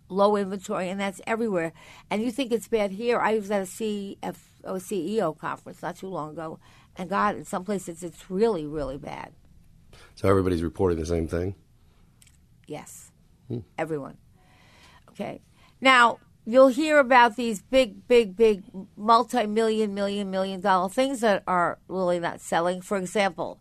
[0.08, 1.72] low inventory, and that's everywhere.
[2.10, 3.18] And you think it's bad here?
[3.18, 4.16] I was at a CFO
[4.64, 6.58] CEO conference not too long ago,
[6.96, 9.32] and God, in some places it's really, really bad.
[10.14, 11.54] So everybody's reporting the same thing.
[12.66, 13.10] Yes,
[13.48, 13.60] hmm.
[13.78, 14.18] everyone.
[15.10, 15.40] Okay.
[15.80, 18.62] Now you'll hear about these big, big, big,
[18.96, 22.80] multi-million, million, million dollar things that are really not selling.
[22.80, 23.60] For example,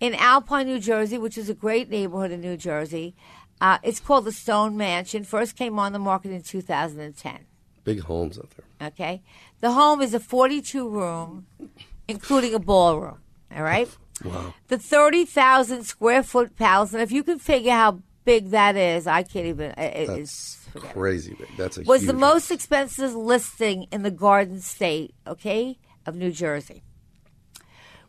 [0.00, 3.14] in Alpine, New Jersey, which is a great neighborhood in New Jersey,
[3.62, 5.22] uh, it's called the Stone Mansion.
[5.22, 7.46] First came on the market in 2010.
[7.84, 8.88] Big homes out there.
[8.88, 9.22] Okay,
[9.60, 11.46] the home is a 42 room,
[12.08, 13.18] including a ballroom.
[13.54, 13.88] All right.
[14.22, 14.54] Wow.
[14.68, 19.24] The 30,000 square foot palace, and if you can figure how big that is, I
[19.24, 19.72] can't even.
[19.72, 21.48] It, it's That's crazy big.
[21.56, 26.84] That's a was the most expensive listing in the Garden State, okay, of New Jersey,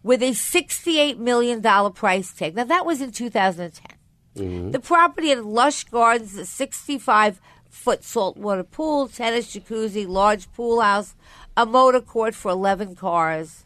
[0.04, 1.64] with a $68 million
[1.94, 2.56] price tag.
[2.56, 3.93] Now, that was in 2010.
[4.36, 4.72] Mm-hmm.
[4.72, 11.16] The property had lush gardens, a 65 foot saltwater pool, tennis jacuzzi, large pool house,
[11.58, 13.66] a motor court for 11 cars,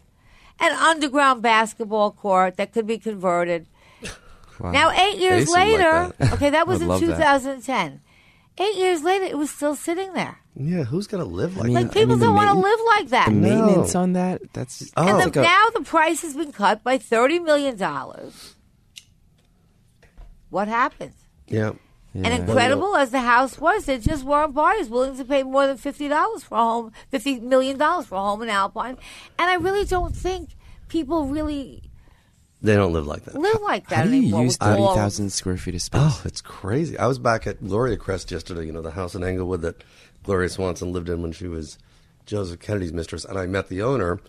[0.59, 3.67] an underground basketball court that could be converted.
[4.59, 4.71] Wow.
[4.71, 6.33] Now, eight years They seem like later, that.
[6.33, 7.15] okay, that was in love that.
[7.15, 8.01] 2010.
[8.57, 10.39] Eight years later, it was still sitting there.
[10.55, 11.93] Yeah, who's gonna live like mean, Like that?
[11.93, 13.25] people mean, don't want to live like that.
[13.27, 13.99] the maintenance No.
[14.01, 15.07] on that, that's Oh.
[15.07, 18.55] And the, like a- now the price has been cut by thirty million dollars.
[20.49, 21.13] What happened?
[21.47, 21.73] Yeah.
[22.13, 25.77] And incredible as the house was, there just weren't buyers willing to pay more than
[25.77, 28.97] fifty dollars for a home, fifty million dollars for a home in Alpine.
[29.37, 30.49] And I really don't think
[30.87, 31.83] people really
[32.63, 33.35] They don't live like that.
[33.35, 34.43] live like that How do you anymore.
[34.45, 36.01] use with thirty thousand square feet of space?
[36.03, 36.97] Oh, it's crazy.
[36.97, 39.83] I was back at Gloria Crest yesterday, you know, the house in Englewood that
[40.23, 41.77] Gloria Swanson lived in when she was
[42.25, 43.25] Joseph Kennedy's mistress.
[43.25, 44.19] And I met the owner,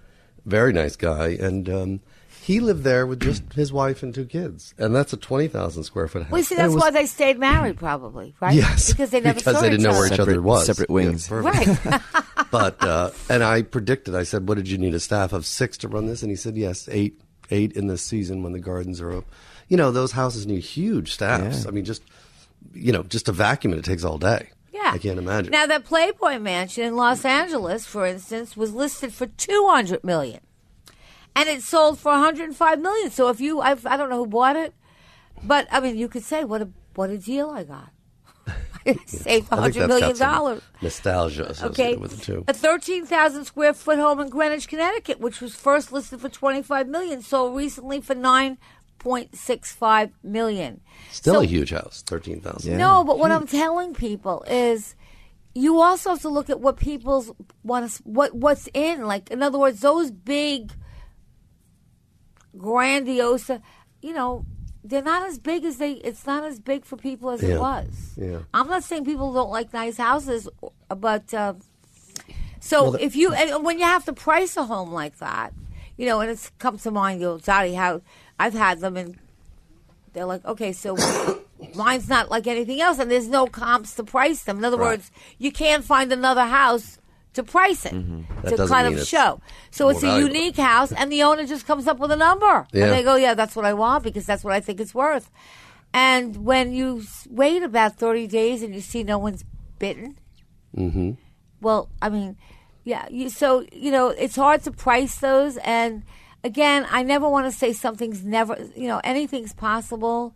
[0.45, 2.01] very nice guy, and um,
[2.49, 4.73] he lived there with just his wife and two kids.
[4.79, 6.33] And that's a 20,000 square foot house.
[6.33, 8.55] Well, see, that's was- why they stayed married, probably, right?
[8.55, 8.91] Yes.
[8.91, 9.99] because they never because saw they didn't know other.
[9.99, 10.65] where each other was.
[10.65, 11.29] separate wings.
[11.29, 11.85] perfect.
[11.85, 12.01] Right.
[12.51, 14.15] but uh, and I predicted.
[14.15, 16.37] I said, "What did you need a staff of six to run this?" And he
[16.37, 19.27] said, "Yes, eight, eight in this season when the gardens are up."
[19.69, 21.65] You know, those houses need huge staffs.
[21.65, 21.69] Yeah.
[21.69, 22.03] I mean, just
[22.73, 24.49] you know, just to vacuum it, it takes all day.
[24.73, 24.93] Yeah.
[24.95, 25.51] I can't imagine.
[25.51, 30.41] Now that Playboy mansion in Los Angeles, for instance, was listed for two hundred million,
[31.39, 33.11] and it sold for one hundred and five million.
[33.11, 34.75] So if you, I've, I don't know who bought it,
[35.43, 37.91] but I mean, you could say what a what a deal I got.
[38.87, 40.63] I saved I hundred think that's million got some dollars.
[40.81, 42.45] nostalgia associated Okay, with it too.
[42.49, 46.63] a thirteen thousand square foot home in Greenwich, Connecticut, which was first listed for twenty
[46.63, 48.57] five million, sold recently for nine
[48.99, 50.81] point six five million.
[51.11, 52.73] Still So- a huge house, thirteen thousand.
[52.73, 52.79] Yeah.
[52.79, 54.95] no, but what I'm telling people is,
[55.55, 57.31] you also have to look at what people's
[57.63, 59.05] want what what's in.
[59.07, 60.73] Like, in other words, those big,
[62.59, 63.51] grandiose,
[64.03, 64.45] you know,
[64.85, 65.93] they're not as big as they.
[65.93, 67.55] It's not as big for people as Yeah.
[67.57, 68.13] it was.
[68.17, 68.39] Yeah.
[68.55, 70.49] I'm not saying people don't like nice houses,
[70.89, 71.55] but uh,
[72.61, 75.53] so if you and when you have to price a home like that,
[75.97, 78.03] you know, and it's comes to mind, you know, Dottie, how
[78.39, 79.17] I've had them and
[80.13, 80.97] they're like, okay, so
[81.75, 84.59] mine's not like anything else, and there's no comps to price them.
[84.59, 84.91] In other Right.
[84.99, 86.99] words, you can't find another house
[87.39, 87.95] to price it
[88.43, 89.41] That to kind of show.
[89.71, 92.85] So it's a unique house, and the owner just comes up with a number, Yeah.
[92.85, 95.31] and they go, yeah, that's what I want because that's what I think it's worth.
[95.95, 99.45] And when you wait about thirty days and you see no one's
[99.79, 100.19] bitten,
[100.77, 101.13] Mm-hmm.
[101.63, 102.37] well, I mean,
[102.85, 103.07] yeah.
[103.11, 105.57] You, so you know, it's hard to price those.
[105.59, 106.03] And
[106.45, 108.55] again, I never want to say something's never.
[108.77, 110.35] You know, anything's possible,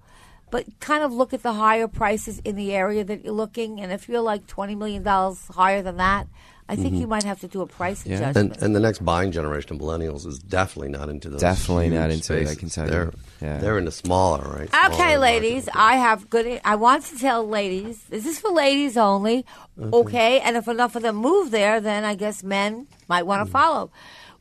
[0.51, 3.79] but kind of look at the higher prices in the area that you're looking.
[3.81, 6.27] And if you're like twenty million dollars higher than that,
[6.73, 8.19] I think you might have to do a pricing Yeah.
[8.19, 8.55] judgment.
[8.57, 11.41] And, and the next buying generation of millennials is definitely not into those.
[11.41, 12.59] Definitely not huge into it, I spaces.
[12.59, 12.91] can tell you.
[12.91, 13.59] they're, Yeah.
[13.59, 14.69] They're into smaller, right?
[14.87, 15.69] Okay, Smaller, ladies.
[15.75, 16.61] I have good.
[16.65, 18.03] I want to tell ladies.
[18.09, 19.45] This is for ladies only.
[19.81, 20.41] Okay.
[20.41, 23.53] and if enough of them move there, then I guess men might want to Mm.
[23.53, 23.91] follow.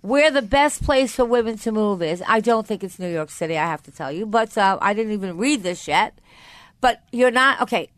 [0.01, 3.29] Where the best place for women to move is, I don't think it's New York
[3.29, 3.55] City.
[3.57, 6.17] I have to tell you, but uh, I didn't even read this yet.
[6.81, 7.89] But you're not okay.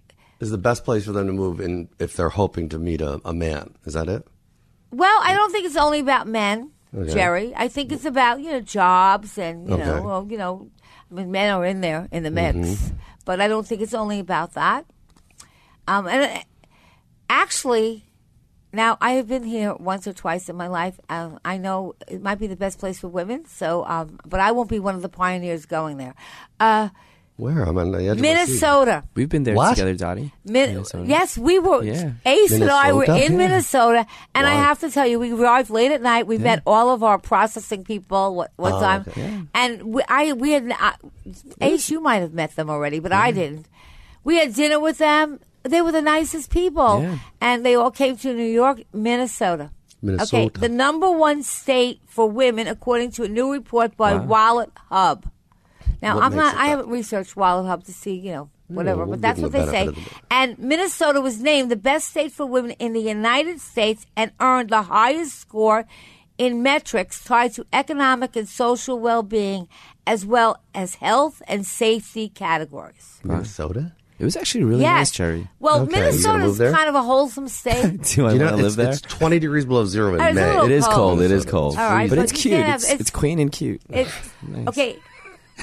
[0.44, 3.20] Is the best place for them to move in if they're hoping to meet a,
[3.26, 3.74] a man.
[3.86, 4.26] Is that it?
[4.92, 7.12] Well, I don't think it's only about men, Okay.
[7.12, 7.54] Jerry.
[7.56, 9.84] I think it's about you know jobs and you Okay.
[9.86, 10.70] know well, you know,
[11.10, 12.96] I mean men are in there in the mix, Mm-hmm.
[13.26, 14.86] but I don't think it's only about that.
[15.88, 16.42] Um, and uh,
[17.30, 18.06] actually,
[18.72, 21.00] now I have been here once or twice in my life.
[21.10, 24.52] Um, I know it might be the best place for women, so um, but I
[24.52, 26.14] won't be one of the pioneers going there.
[26.60, 26.90] Uh,
[27.36, 27.64] Where?
[27.64, 28.20] I'm on the edge of.
[28.22, 29.04] Minnesota.
[29.16, 29.72] We've been there What?
[29.72, 30.32] together, Dottie.
[30.46, 31.06] Min- Minnesota.
[31.08, 31.84] yes, we were.
[31.84, 32.12] Yeah.
[32.26, 33.26] Ace and I were Minnesota?
[33.26, 33.38] in Yeah.
[33.38, 34.62] Minnesota, and I Wow.
[34.62, 36.28] have to tell you, we arrived late at night.
[36.28, 39.22] We met all of our processing people one, one Oh, time, okay.
[39.22, 39.42] Yeah.
[39.56, 40.92] and we, I we had uh,
[41.62, 41.90] Ace.
[41.90, 43.66] You might have met them already, but I didn't.
[44.24, 45.40] We had dinner with them.
[45.64, 47.18] They were the nicest people, Yeah.
[47.42, 49.72] and they all came to New York, Minnesota.
[50.02, 50.36] Minnesota.
[50.38, 55.26] Okay, the number one state for women, according to a new report by Wallet Hub.
[56.04, 56.56] Now, What I'm not.
[56.56, 59.66] I haven't researched Wallet Hub to see, you know, whatever, we'll but that's what they
[59.66, 59.88] say.
[59.88, 60.02] the.
[60.30, 64.70] And Minnesota was named the best state for women in the United States and earned
[64.70, 65.86] the highest score
[66.38, 69.68] in metrics tied to economic and social well-being,
[70.06, 73.20] as well as health and safety categories.
[73.22, 73.30] Hmm.
[73.30, 73.92] Minnesota.
[74.20, 74.98] It was actually really yes.
[75.00, 75.50] nice, Jerry.
[75.60, 78.02] Well, Okay, Minnesota is kind of a wholesome state.
[78.04, 78.92] Do I You want to live there?
[78.92, 80.66] it's 20 degrees below zero in it's May.
[80.66, 80.96] It is cold.
[80.96, 81.22] cold.
[81.22, 81.78] It is cold.
[81.78, 82.54] All right, but but it's cute.
[82.60, 83.82] have- It's, it's- it's quaint and cute.
[83.90, 84.12] It's
[84.48, 84.68] Nice.
[84.68, 85.00] okay.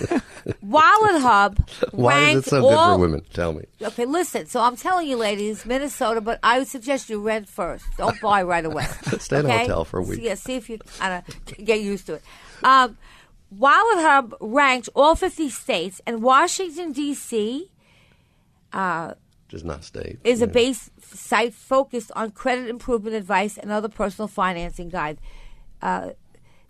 [0.62, 2.94] Wallet Hub Why is it so good all.
[2.96, 3.22] for women?
[3.32, 3.64] Tell me.
[3.82, 4.46] Okay, listen.
[4.46, 7.84] So I'm telling you, ladies, Minnesota, but I would suggest you rent first.
[7.96, 8.84] Don't buy right away.
[9.18, 10.20] Stay in a hotel for a week.
[10.22, 11.22] Yeah, see if you uh,
[11.62, 12.22] get used to it.
[12.62, 12.96] Um,
[13.50, 17.70] Wallet Hub ranked all 50 states, and Washington D.C.
[19.50, 20.20] Just not state.
[20.22, 25.18] is a base site focused on credit improvement advice and other personal financing guide.
[25.82, 26.10] Uh,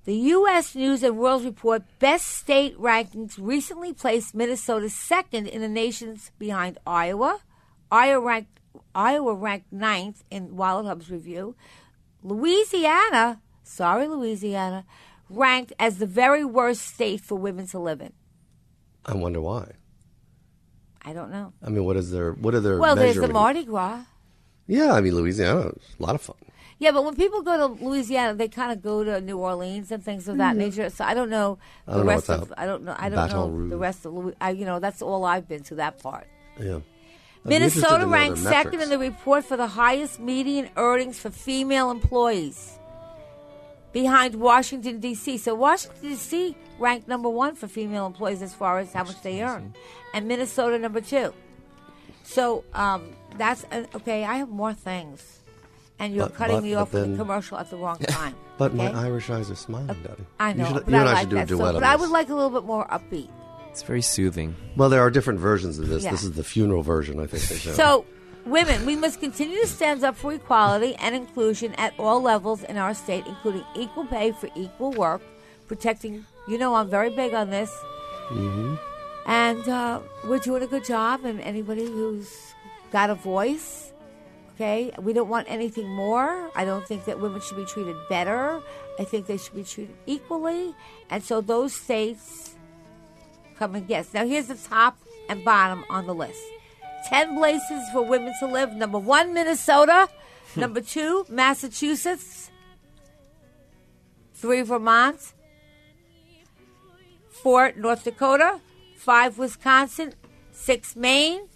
[0.05, 0.75] The U.S.
[0.75, 6.79] News and World Report Best State Rankings recently placed Minnesota second in the nation's behind
[6.87, 7.41] Iowa.
[7.91, 8.61] Iowa ranked,
[8.95, 11.55] Iowa ranked ninth in Wallet Hub's review.
[12.23, 14.87] Louisiana, sorry, Louisiana,
[15.29, 18.15] ranked as the very worst state for women to live in.
[19.05, 19.73] I wonder why.
[21.03, 21.53] I don't know.
[21.63, 23.35] I mean, what is their what are their Well, there's the measuring?
[23.35, 24.05] Mardi Gras.
[24.67, 26.37] Yeah, I mean Louisiana, is a lot of fun.
[26.81, 30.03] Yeah, but when people go to Louisiana, they kind of go to New Orleans and
[30.03, 30.89] things of that nature.
[30.89, 32.55] So I don't know the don't rest what's of.
[32.57, 32.97] I don't know.
[32.99, 33.71] I don't know Rouge.
[33.71, 34.15] the rest of.
[34.15, 36.27] Louis, I, you know, that's all I've been to that part.
[36.59, 36.81] Yeah.
[37.45, 42.79] Minnesota know ranked second in the report for the highest median earnings for female employees,
[43.93, 45.37] behind Washington D.C.
[45.37, 46.57] So Washington D.C.
[46.79, 49.75] ranked number one for female employees as far as how much they earn,
[50.15, 51.35] and Minnesota number two.
[52.23, 54.25] So um, that's uh, okay.
[54.25, 55.40] I have more things,
[56.01, 57.99] and you're But- cutting but- me but off with then- the commercial at the wrong
[58.09, 58.35] time.
[58.59, 58.91] But my?
[58.91, 60.25] Irish eyes are smiling, Daddy.
[60.41, 61.43] I know, You, should, but you I and I like should do that.
[61.45, 63.29] a duet So, on but I would like a little bit more upbeat.
[63.71, 64.57] It's very soothing.
[64.77, 66.03] Well, there are different versions of this.
[66.03, 66.11] Yeah.
[66.11, 67.71] This is the funeral version, I think they show.
[67.73, 68.05] So,
[68.45, 72.77] women, we must continue to stand up for equality and inclusion at all levels in
[72.77, 75.23] our state, including equal pay for equal work,
[75.69, 76.27] protecting.
[76.49, 77.71] You know, I'm very big on this,
[78.31, 78.75] Mm-hmm.
[79.27, 81.25] and uh, we're doing a good job.
[81.25, 82.29] And anybody who's
[82.93, 83.90] got a voice.
[84.61, 86.51] Okay, we don't want anything more.
[86.55, 88.61] I don't think that women should be treated better.
[88.99, 90.75] I think they should be treated equally.
[91.09, 92.57] And so those states
[93.57, 94.13] come and guess.
[94.13, 94.99] Now, here's the top
[95.31, 96.43] and bottom on the list
[97.09, 98.75] 10 places for women to live.
[98.75, 100.11] Number one, Minnesota.
[100.57, 102.51] Number two, Massachusetts.
[104.35, 105.33] Three, Vermont.
[107.31, 108.61] Four, North Dakota.
[108.95, 110.13] Five, Wisconsin.
[110.53, 111.49] Six, Maine.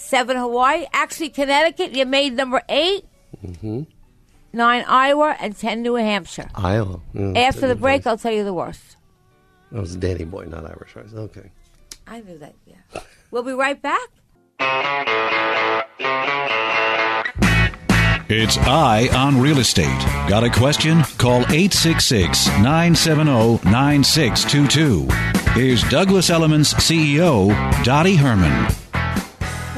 [0.00, 0.86] Seven, Hawaii.
[0.92, 3.04] Actually, Connecticut, you made number 8
[3.44, 3.82] Mm-hmm.
[4.52, 5.36] Nine, Iowa.
[5.40, 6.50] And ten, New Hampshire.
[6.54, 7.00] Iowa.
[7.14, 8.10] Yeah, After the break, voice.
[8.10, 8.96] I'll tell you the worst.
[9.70, 11.14] That was Danny Boy, not Irish eyes.
[11.14, 11.50] Okay.
[12.08, 13.00] I knew that, yeah.
[13.30, 14.08] We'll be right back.
[18.32, 19.86] It's Eye on Real Estate.
[20.28, 21.02] Got a question?
[21.18, 25.08] Call 866 970 9622.
[25.52, 27.48] Here's Douglas Elliman's CEO,
[27.84, 28.66] Dottie Herman.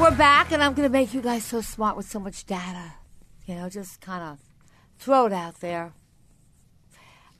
[0.02, 2.94] We're back, and I'm going to make you guys so smart with so much data.
[3.46, 4.40] You know, just kind of
[4.98, 5.92] throw it out there.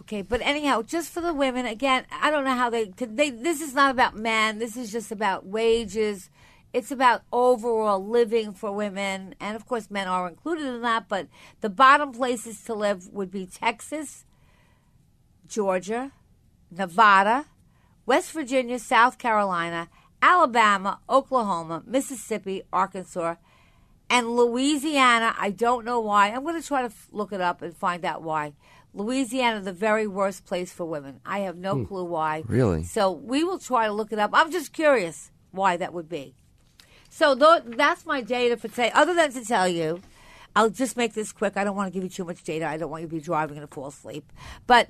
[0.02, 3.30] Okay, but anyhow, just for the women, again, I don't know how they, they.
[3.30, 4.60] This is not about men.
[4.60, 6.30] This is just about wages.
[6.72, 11.08] It's about overall living for women, and of course, men are included in that.
[11.08, 11.26] But
[11.62, 14.24] the bottom places to live would be Texas,
[15.48, 16.12] Georgia,
[16.70, 17.46] Nevada,
[18.06, 19.88] West Virginia, South Carolina,
[20.22, 23.34] Alabama, Oklahoma, Mississippi, Arkansas,
[24.08, 25.34] and Louisiana.
[25.36, 26.28] I don't know why.
[26.30, 28.52] I'm going to try to look it up and find out why.
[28.94, 31.20] Louisiana, the very worst place for women.
[31.26, 31.84] I have no hmm.
[31.84, 32.44] clue why.
[32.46, 32.84] Really?
[32.84, 34.30] So we will try to look it up.
[34.32, 36.34] I'm just curious why that would be.
[37.08, 38.90] So tho- that's my data for today.
[38.94, 40.02] Other than to tell you,
[40.54, 41.56] I'll just make this quick.
[41.56, 42.66] I don't want to give you too much data.
[42.66, 44.30] I don't want you to be driving and fall asleep.
[44.66, 44.88] But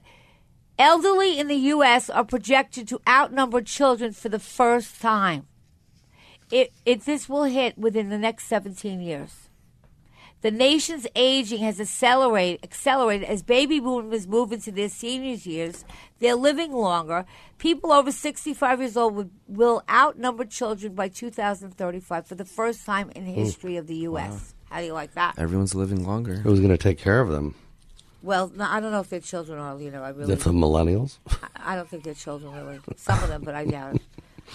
[0.78, 2.10] elderly in the U.S.
[2.10, 5.46] are projected to outnumber children for the first time.
[6.50, 9.48] It, it this will hit within the next 17 years.
[10.42, 15.84] The nation's aging has accelerated, accelerated as baby boomers move into their seniors years.
[16.18, 17.24] They're living longer.
[17.58, 23.10] People over 65 years old would, will outnumber children by 2035 for the first time
[23.14, 24.52] in the history of the U.S.
[24.68, 25.38] How do you like that?
[25.38, 26.36] Everyone's living longer.
[26.36, 27.54] Who's going to take care of them?
[28.22, 29.80] Well, I don't know if their children are.
[29.80, 31.18] You know, I really, The, the millennials?
[31.56, 32.80] I don't think they're children really.
[32.96, 34.02] Some of them, but I doubt it.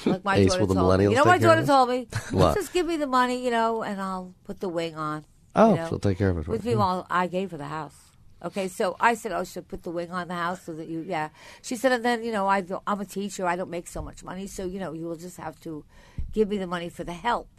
[0.06, 1.04] Like my Ace, daughter will the told me.
[1.06, 2.56] You know, my take care of daughter told me, What?
[2.56, 5.26] just give me the money, you know, and I'll put the wing on.
[5.56, 6.46] Oh, you know, she'll take care of it.
[6.46, 7.96] for With me, well, I gave her the house.
[8.44, 11.00] Okay, so I said, "Oh, she'll put the wing on the house so that you."
[11.02, 11.30] Yeah,
[11.64, 13.48] she said, and then you know, I I'm a teacher.
[13.48, 15.84] I don't make so much money, so you know, you will just have to
[16.32, 17.50] give me the money for the help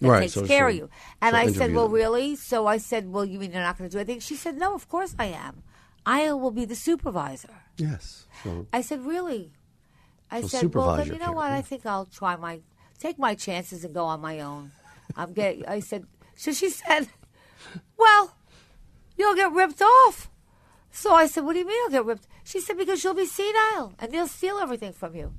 [0.00, 0.88] that Right, takes so care of you.
[1.20, 1.94] And I said, "Well, them.
[1.94, 4.56] really?" So I said, "Well, you mean you're not going to do anything?" She said,
[4.56, 5.62] "No, of course I am.
[6.06, 8.26] I will be the supervisor." Yes.
[8.42, 9.52] she'll- I said, "Really?"
[10.30, 11.48] I She'll said, "Well, then you know care, what?
[11.50, 11.56] yeah.
[11.56, 12.60] I think I'll try my
[12.98, 14.72] take my chances and go on my own."
[15.16, 15.68] I'm get.
[15.68, 16.06] I said.
[16.36, 17.08] So she said,
[17.96, 18.36] "Well,
[19.16, 20.30] you'll get ripped off."
[20.92, 23.26] So I said, "What do you mean I'll get ripped?" She said, "Because you'll be
[23.26, 25.32] senile and they'll steal everything from you."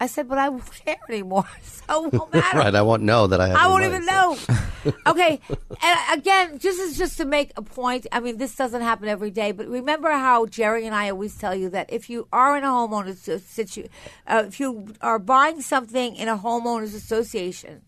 [0.00, 3.26] I said, "But I won't care anymore, so it won't matter." Right, I won't know
[3.26, 4.36] that I have I won't even know.
[5.06, 5.40] okay,
[5.82, 8.06] and again, just is just to make a point.
[8.12, 11.54] I mean, this doesn't happen every day, but remember how Jerry and I always tell
[11.54, 13.90] you that if you are in a homeowners situation,
[14.26, 17.82] uh, if you are buying something in a homeowners association,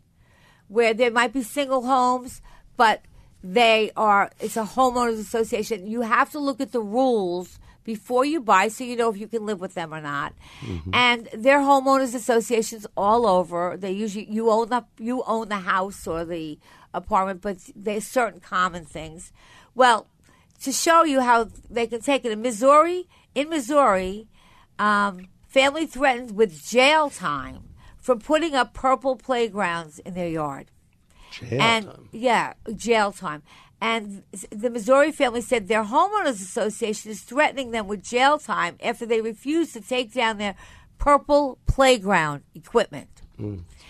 [0.68, 2.40] where there might be single homes,
[2.76, 3.02] but
[3.42, 5.86] they are it's a homeowners association.
[5.86, 7.58] You have to look at the rules
[7.88, 10.34] before you buy, so you know if you can live with them or not.
[10.92, 13.78] And their homeowners associations all over.
[13.78, 16.58] They usually you own the you own the house or the
[16.92, 19.32] apartment, but there's certain common things.
[19.74, 20.06] Well,
[20.64, 24.28] to show you how they can take it in Missouri, in Missouri,
[24.78, 30.66] um, family threatened with jail time for putting up purple playgrounds in their yard.
[31.30, 32.08] Jail and time.
[32.12, 33.42] yeah, jail time.
[33.80, 39.06] And the Missouri family said their homeowners association is threatening them with jail time after
[39.06, 40.56] they refuse to take down their
[40.98, 43.22] purple playground equipment.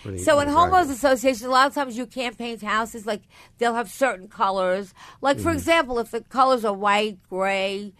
[0.03, 3.23] Pretty So in homeowners associations, a lot of times you can't paint houses like
[3.57, 4.93] they'll have certain colors.
[5.21, 5.43] Like Mm-hmm.
[5.43, 7.93] for example, if the colors are white, gray,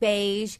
[0.00, 0.56] beige,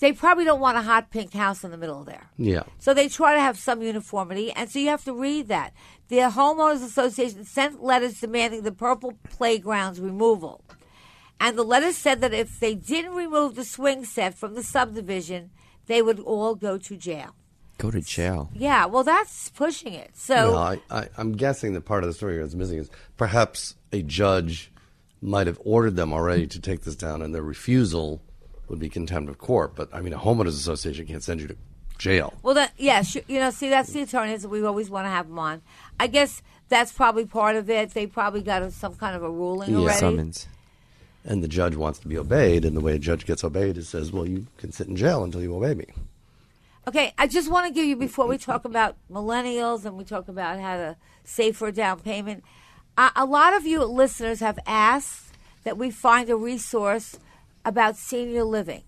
[0.00, 2.30] they probably don't want a hot pink house in the middle there.
[2.36, 2.64] Yeah.
[2.78, 5.72] So they try to have some uniformity, and so you have to read that.
[6.08, 10.62] The homeowners association sent letters demanding the purple playgrounds removal.
[11.40, 15.50] And the letters said that if they didn't remove the swing set from the subdivision,
[15.86, 17.34] they would all go to jail.
[17.78, 18.50] Go to jail.
[18.54, 20.10] Yeah, well, that's pushing it.
[20.14, 23.74] So No, I, I, I'm guessing that part of the story that's missing is perhaps
[23.92, 24.70] a judge
[25.20, 28.22] might have ordered them already to take this down, and their refusal
[28.68, 29.74] would be contempt of court.
[29.74, 31.56] But I mean, a homeowners association can't send you to
[31.98, 32.34] jail.
[32.42, 35.10] Well, that yeah, sure, you know, see, that's the attorneys that we always want to
[35.10, 35.62] have them on.
[35.98, 37.90] I guess that's probably part of it.
[37.90, 39.78] They probably got a, some kind of a ruling Yeah.
[39.78, 39.98] already.
[39.98, 40.48] Summons.
[41.24, 43.88] And the judge wants to be obeyed, and the way a judge gets obeyed is
[43.88, 45.86] says, "Well, you can sit in jail until you obey me."
[46.86, 50.28] Okay, I just want to give you before we talk about millennials and we talk
[50.28, 52.44] about how to save for a down payment.
[52.98, 55.32] A, a lot of you listeners have asked
[55.62, 57.18] that we find a resource
[57.64, 58.82] about senior living,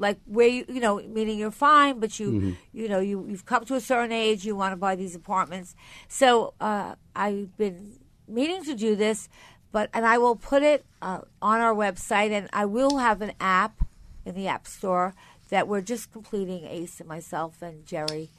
[0.00, 3.64] like where you you know, meaning you're fine, but you you know you you've come
[3.66, 5.76] to a certain age, you want to buy these apartments.
[6.08, 9.28] So uh, I've been meaning to do this,
[9.70, 13.32] but and I will put it uh, on our website, and I will have an
[13.38, 13.84] app
[14.24, 15.14] in the App Store
[15.50, 16.64] that we're just completing.
[16.64, 18.30] Ace and myself and Jerry.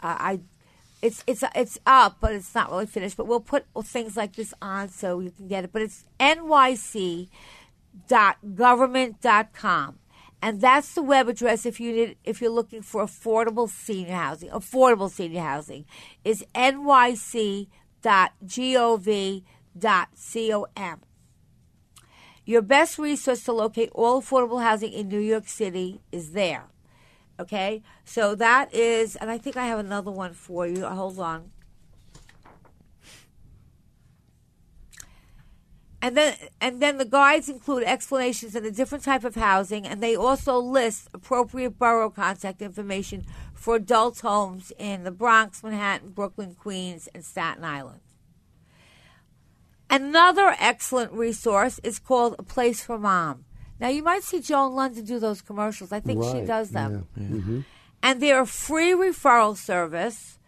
[0.00, 0.40] Uh, I,
[1.02, 3.16] it's it's it's up, but it's not really finished.
[3.16, 5.72] But we'll put things like this on so you can get it.
[5.72, 7.28] But it's nyc
[10.40, 14.50] And that's the web address if you need if you're looking for affordable senior housing.
[14.50, 15.84] Affordable senior housing
[16.24, 17.66] is nyc
[18.02, 19.42] dot gov
[19.76, 20.08] dot
[20.76, 21.00] com.
[22.44, 26.66] Your best resource to locate all affordable housing in New York City is there.
[27.38, 27.82] Okay?
[28.04, 30.86] So that is, and I think I have another one for you.
[30.86, 31.50] Hold on.
[36.00, 40.00] And then, and then the guides include explanations of the different type of housing, and
[40.00, 46.54] they also list appropriate borough contact information for adult homes in the Bronx, Manhattan, Brooklyn,
[46.54, 48.00] Queens, and Staten Island.
[49.90, 53.44] Another excellent resource is called A Place for Mom.
[53.80, 55.92] Now, you might see Joan Lunden do those commercials.
[55.92, 57.06] I think she does them.
[57.16, 57.22] yeah.
[57.22, 57.60] Mm-hmm.
[58.02, 60.38] And they're a free referral service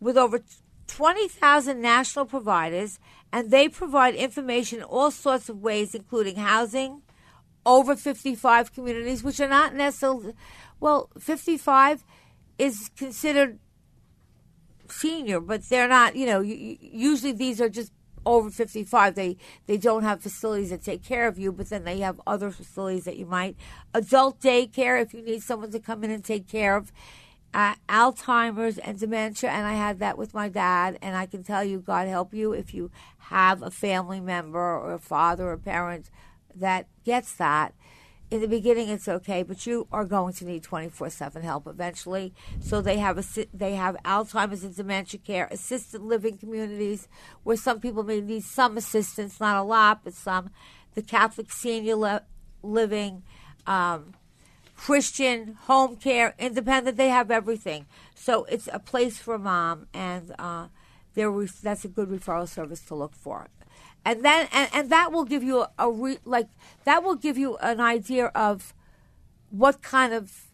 [0.00, 0.40] with over
[0.86, 2.98] 20,000 national providers,
[3.36, 7.02] and they provide information in all sorts of ways, including housing,
[7.66, 10.32] over 55 communities, which are not necessarily,
[10.80, 12.02] well, 55
[12.58, 13.58] is considered
[14.88, 16.16] senior, but they're not.
[16.16, 17.92] You know, usually these are just
[18.24, 19.16] over fifty five.
[19.16, 22.50] They they don't have facilities that take care of you, but then they have other
[22.50, 23.54] facilities that you might
[23.92, 26.90] adult daycare if you need someone to come in and take care of.
[27.54, 30.98] Uh, Alzheimer's and dementia, and I had that with my dad.
[31.00, 34.92] And I can tell you, God help you if you have a family member or
[34.92, 36.10] a father or parent
[36.54, 37.74] that gets that
[38.30, 42.34] in the beginning it's okay, but you are going to need 24/7 help eventually.
[42.60, 47.08] So they have a, they have Alzheimer's and dementia care, assisted living communities
[47.44, 50.50] where some people may need some assistance, not a lot, but some.
[50.94, 52.18] The Catholic senior li-
[52.62, 53.22] living,
[53.66, 54.14] um,
[54.76, 56.96] Christian home care, independent.
[56.96, 57.86] They have everything.
[58.14, 60.68] So it's a place for mom, and uh,
[61.14, 63.48] they're ref- that's a good referral service to look for
[64.06, 66.48] and then and, and that will give you a, a re, like
[66.84, 68.72] that will give you an idea of
[69.50, 70.46] what kind of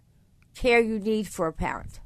[0.55, 2.01] care you need for a parent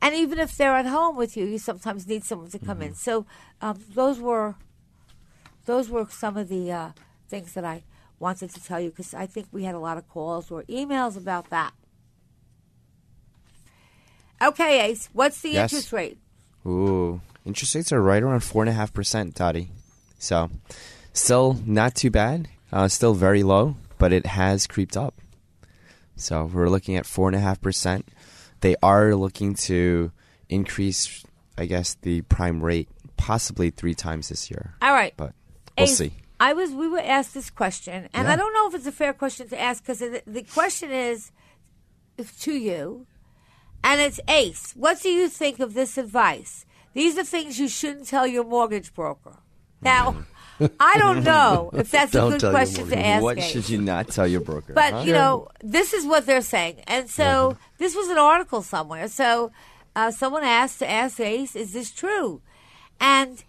[0.00, 2.94] and even if they're at home with you you sometimes need someone to come in
[2.94, 3.26] so
[3.60, 4.54] um, those were
[5.64, 6.90] those were some of the uh,
[7.28, 7.82] things that i
[8.18, 11.16] wanted to tell you because i think we had a lot of calls or emails
[11.16, 11.72] about that
[14.42, 15.72] okay ace what's the Yes.
[15.72, 16.18] interest rate
[16.66, 19.70] Ooh, interest rates are right around four and a half percent, Dottie.
[20.18, 20.50] So,
[21.12, 22.48] still not too bad.
[22.72, 25.14] Uh, still very low, but it has creeped up.
[26.16, 28.08] So we're looking at four and a half percent.
[28.62, 30.10] They are looking to
[30.48, 31.22] increase,
[31.56, 34.74] I guess, the prime rate possibly three times this year.
[34.82, 35.34] all right But
[35.78, 36.14] we'll Ace, see.
[36.38, 38.32] I was we were asked this question, and Yeah.
[38.32, 41.32] I don't know if it's a fair question to ask because the, the question is,
[42.40, 43.06] to you,
[43.82, 44.72] and it's Ace.
[44.76, 46.66] What do you think of this advice?
[46.92, 49.36] These are things you shouldn't tell your mortgage broker.
[49.82, 50.16] Now,
[50.80, 53.22] I don't know if that's a good question to ask.
[53.22, 53.50] what Ace.
[53.50, 54.72] should you not tell your broker?
[54.72, 55.02] But huh?
[55.06, 59.08] you know, this is what they're saying, and so this was an article somewhere.
[59.08, 59.52] So
[59.94, 62.40] uh, someone asked to ask Ace, "Is this true?"
[62.98, 63.44] And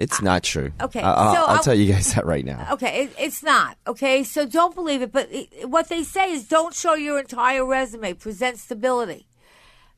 [0.00, 0.72] it's not true.
[0.80, 2.66] Okay, I- I'll, so I'll I'll- tell you guys that right now.
[2.72, 3.76] Okay, it, it's not.
[3.86, 5.12] Okay, so don't believe it.
[5.12, 8.14] But it, what they say is don't show your entire resume.
[8.14, 9.26] Present stability.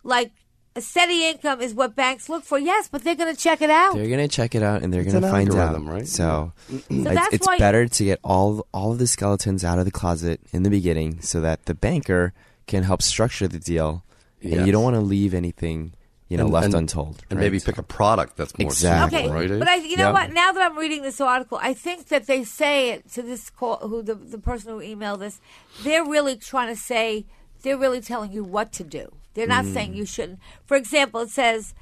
[0.05, 0.33] Like
[0.75, 2.59] a steady income is what banks look for.
[2.59, 3.95] Yes, but they're going to check it out.
[3.95, 5.57] They're gonna check it out and they're gonna find out.
[5.57, 6.09] algorithm, right?
[6.09, 6.53] So,
[6.91, 10.63] it's, it's better to get all all of the skeletons out of the closet in
[10.63, 12.33] the beginning, so that the banker
[12.67, 14.03] can help structure the deal,
[14.43, 15.93] and you don't want to leave anything
[16.33, 17.17] you know And- left and- untold.
[17.31, 17.45] and right?
[17.45, 19.19] maybe pick a product that's more Exactly.
[19.19, 19.59] Okay, suitable, right?
[19.59, 20.13] but I, you know Yeah.
[20.19, 20.33] what?
[20.33, 23.77] Now that I'm reading this article, I think that they say it to this call,
[23.91, 25.41] who the the person who emailed this.
[25.85, 27.27] They're really trying to say
[27.63, 29.05] they're really telling you what to do.
[29.35, 29.73] They're not Mm.
[29.75, 30.41] saying you shouldn't.
[30.67, 31.75] For example, it says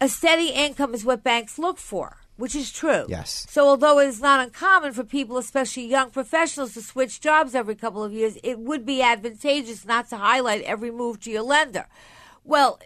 [0.00, 3.04] a steady income is what banks look for, which is true.
[3.08, 3.46] Yes.
[3.48, 7.74] So although it is not uncommon for people, especially young professionals, to switch jobs every
[7.74, 11.86] couple of years, it would be advantageous not to highlight every move to your lender.
[12.44, 12.78] Well,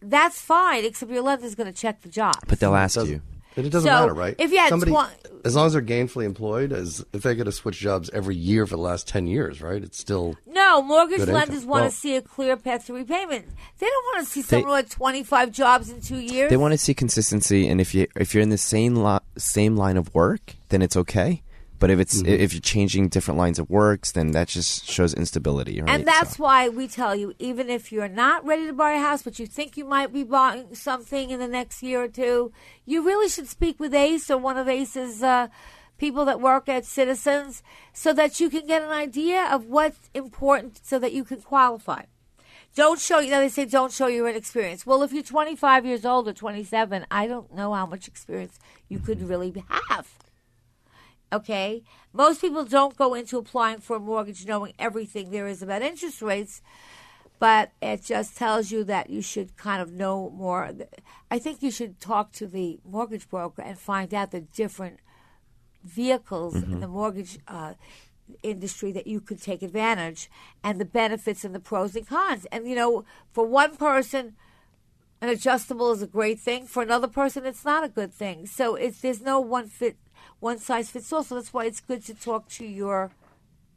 [0.00, 2.36] that's fine, except your lender's going to check the job.
[2.46, 3.20] but they'll ask you.
[3.54, 4.34] But it doesn't So, matter, right?
[4.38, 5.08] if you had Somebody, twen-
[5.46, 8.66] as long as they're gainfully employed, as if they get to switch jobs every year
[8.66, 9.82] for the last ten years, right?
[9.82, 11.68] It's still No, mortgage Good lenders income.
[11.70, 13.46] want Well- to see a clear path to repayment.
[13.78, 16.50] They don't want to see someone with had 25 jobs in two years.
[16.50, 19.74] They want to see consistency, and if you if you're in the same lo- same
[19.74, 21.42] line of work, then it's okay.
[21.78, 25.80] But if it's if you're changing different lines of works, then that just shows instability,
[25.80, 25.90] right?
[25.90, 28.98] And that's So- why we tell you, even if you're not ready to buy a
[29.00, 32.52] house, but you think you might be buying something in the next year or two,
[32.84, 35.48] you really should speak with Ace or one of Ace's uh,
[35.98, 37.62] people that work at Citizens
[37.92, 42.02] so that you can get an idea of what's important so that you can qualify.
[42.74, 44.84] Don't show, you know, they say don't show your inexperience.
[44.84, 48.58] Well, if you're 25 years old or 27, I don't know how much experience
[48.88, 49.52] you could really
[49.88, 50.06] have.
[51.32, 51.82] Okay?
[52.12, 56.22] Most people don't go into applying for a mortgage knowing everything there is about interest
[56.22, 56.62] rates,
[57.38, 60.72] but it just tells you that you should kind of know more.
[61.30, 65.00] I think you should talk to the mortgage broker and find out the different
[65.84, 67.74] vehicles in the mortgage uh,
[68.42, 70.30] industry that you could take advantage
[70.62, 72.46] and the benefits and the pros and cons.
[72.50, 74.34] And, you know, for one person,
[75.20, 76.66] an adjustable is a great thing.
[76.66, 78.46] For another person, it's not a good thing.
[78.46, 79.96] So it's there's no one fit,
[80.40, 81.22] one size fits all.
[81.22, 83.10] So that's why it's good to talk to your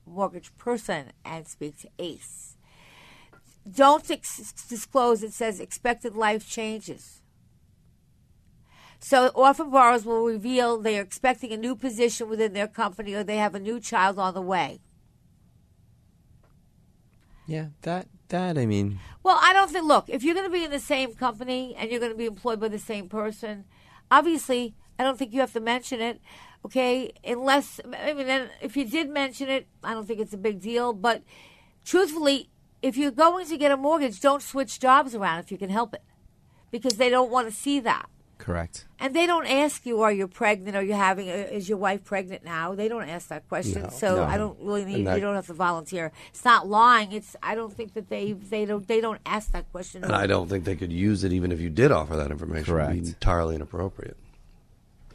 [0.06, 2.58] mortgage person and speak to ACE.
[3.70, 5.22] Don't ex- disclose.
[5.24, 7.22] It says expected life changes.
[9.00, 13.24] So often borrowers will reveal they are expecting a new position within their company or
[13.24, 14.82] they have a new child on the way.
[17.46, 19.86] yeah, that that I mean, Well, I don't think.
[19.86, 22.26] Look, if you're going to be in the same company and you're going to be
[22.26, 23.66] employed by the same person,
[24.12, 26.20] obviously, I don't think you have to mention it.
[26.66, 30.38] Okay, unless I mean, then if you did mention it, I don't think it's a
[30.38, 30.91] big deal.
[30.91, 31.24] But
[31.86, 32.50] truthfully,
[32.82, 35.93] if you're going to get a mortgage, don't switch jobs around if you can help
[35.93, 36.04] it,
[36.72, 38.08] because they don't want to see that.
[38.38, 38.86] correct.
[39.00, 40.76] And they don't ask you, are you pregnant?
[40.76, 41.30] Are you having?
[41.30, 42.76] uh, Is your wife pregnant now?
[42.76, 43.84] They don't ask that question.
[43.84, 44.24] No, so no.
[44.24, 45.08] I don't really need.
[45.08, 46.12] That- you don't have to volunteer.
[46.30, 47.14] It's not lying.
[47.14, 47.38] It's.
[47.41, 48.34] I don't think that they.
[48.34, 48.86] They don't.
[48.86, 50.04] They don't ask that question.
[50.04, 52.76] and I don't think they could use it even if you did offer that information.
[52.76, 53.08] It would be Correct.
[53.08, 54.18] entirely inappropriate.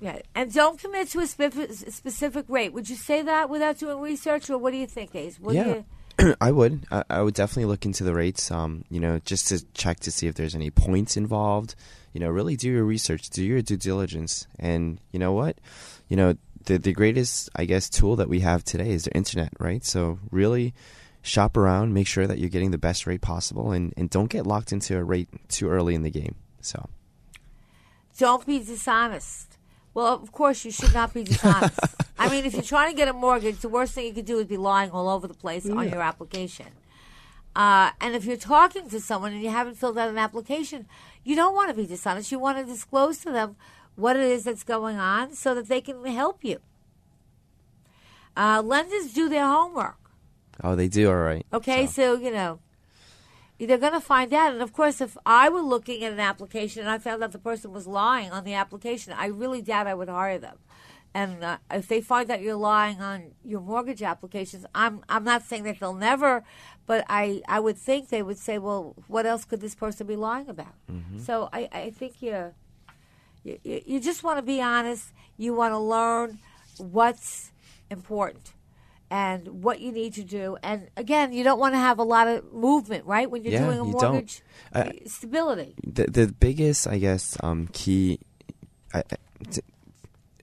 [0.04, 2.74] Yeah, and don't commit to a spe- specific rate.
[2.74, 5.40] Would you say that without doing research, or what do you think, Ace?
[5.40, 5.80] What yeah,
[6.18, 6.84] you, I would.
[6.90, 8.50] I, I would definitely look into the rates.
[8.50, 11.74] Um, you know, just to check to see if there's any points involved.
[12.12, 15.56] You know, really do your research, do your due diligence, and you know what,
[16.08, 16.36] you know,
[16.66, 19.82] the the greatest, I guess, tool that we have today is the internet, right?
[19.82, 20.74] So really
[21.22, 24.46] shop around, make sure that you're getting the best rate possible, and and don't get
[24.46, 26.34] locked into a rate too early in the game.
[26.60, 26.90] So
[28.18, 29.54] don't be dishonest.
[29.94, 31.78] Well, of course, you should not be dishonest.
[32.18, 34.38] I mean, if you're trying to get a mortgage, the worst thing you could do
[34.38, 36.66] is be lying all over the place on your application.
[37.56, 40.86] Uh, and if you're talking to someone and you haven't filled out an application,
[41.22, 42.32] you don't want to be dishonest.
[42.32, 43.54] You want to disclose to them
[43.94, 46.58] what it is that's going on so that they can help you.
[48.36, 49.98] Uh, lenders do their homework.
[50.64, 51.46] oh, they do all right.
[51.52, 52.58] Okay, so, you know,
[53.58, 54.52] they're going to find out.
[54.52, 57.38] And of course, if I were looking at an application and I found out the
[57.38, 60.58] person was lying on the application, I really doubt I would hire them.
[61.16, 65.44] And uh, if they find out you're lying on your mortgage applications, I'm I'm not
[65.44, 66.42] saying that they'll never,
[66.86, 70.16] but I, I would think they would say, well, what else could this person be
[70.16, 70.74] lying about?
[71.18, 72.20] So I, I think
[73.44, 75.12] You, you, you just want to be honest.
[75.36, 76.38] You want to learn
[76.78, 77.52] what's
[77.90, 78.53] important
[79.14, 80.56] and what you need to do.
[80.64, 83.30] And again, you don't want to have a lot of movement, right?
[83.30, 84.42] When you're Yeah, doing a you mortgage,
[84.74, 85.76] I- stability.
[85.86, 88.18] the the biggest, I guess, um, key.
[88.92, 89.02] I,
[89.52, 89.62] t-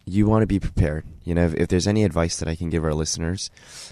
[0.05, 1.03] you want to be prepared.
[1.26, 3.51] You know, if, if there's any advice that I can give our listeners,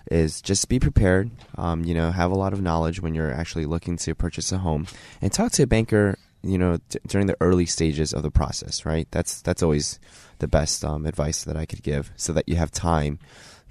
[0.09, 1.29] is just be prepared.
[1.57, 4.59] Um, you know, have a lot of knowledge when you're actually looking to purchase a
[4.59, 4.87] home,
[5.21, 6.17] and talk to a banker.
[6.41, 9.07] You know, d- during the early stages of the process, right?
[9.11, 9.99] That's that's always
[10.39, 13.19] the best um, advice that I could give, so that you have time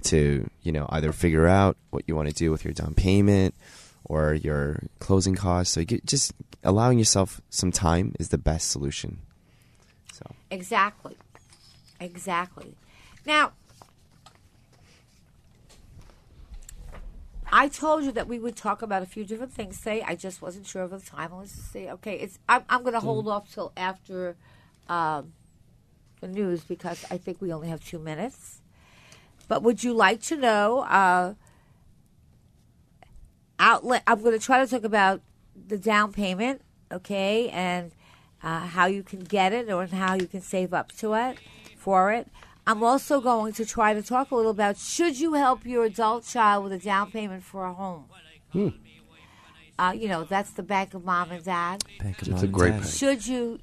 [0.03, 3.55] to you know either figure out what you want to do with your down payment
[4.05, 5.73] or your closing costs.
[5.73, 6.33] So get, just
[6.63, 9.19] allowing yourself some time is the best solution.
[10.13, 11.17] So Exactly.
[11.99, 12.75] Exactly.
[13.25, 13.51] Now,
[17.51, 20.03] I told you that we would talk about a few different things today.
[20.05, 21.31] I just wasn't sure of the time.
[21.35, 22.37] Let's just say, okay, it's.
[22.47, 24.35] I'm, I'm going to hold off till after
[24.87, 25.33] um,
[26.21, 28.58] the news because I think we only have two minutes.
[29.49, 31.33] But would you like to know uh,
[33.59, 34.03] outlet?
[34.07, 35.21] I'm going to try to talk about
[35.67, 37.91] the down payment, okay, and
[38.43, 41.39] uh, how you can get it or how you can save up to it
[41.75, 42.27] for it.
[42.67, 46.25] I'm also going to try to talk a little about should you help your adult
[46.25, 48.05] child with a down payment for a home.
[49.79, 51.83] Uh, you know, that's the bank of mom and dad.
[51.99, 52.85] Bank of It's Mom a great bank.
[52.85, 53.59] Should you?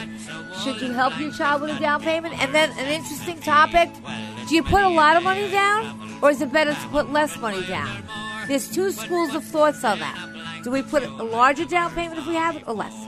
[0.62, 2.40] Should you help your child with a down payment?
[2.40, 3.90] And then an interesting topic:
[4.48, 7.36] Do you put a lot of money down, or is it better to put less
[7.38, 8.04] money down?
[8.48, 10.62] There's two schools of thoughts on that.
[10.64, 13.07] Do we put a larger down payment if we have it, or less?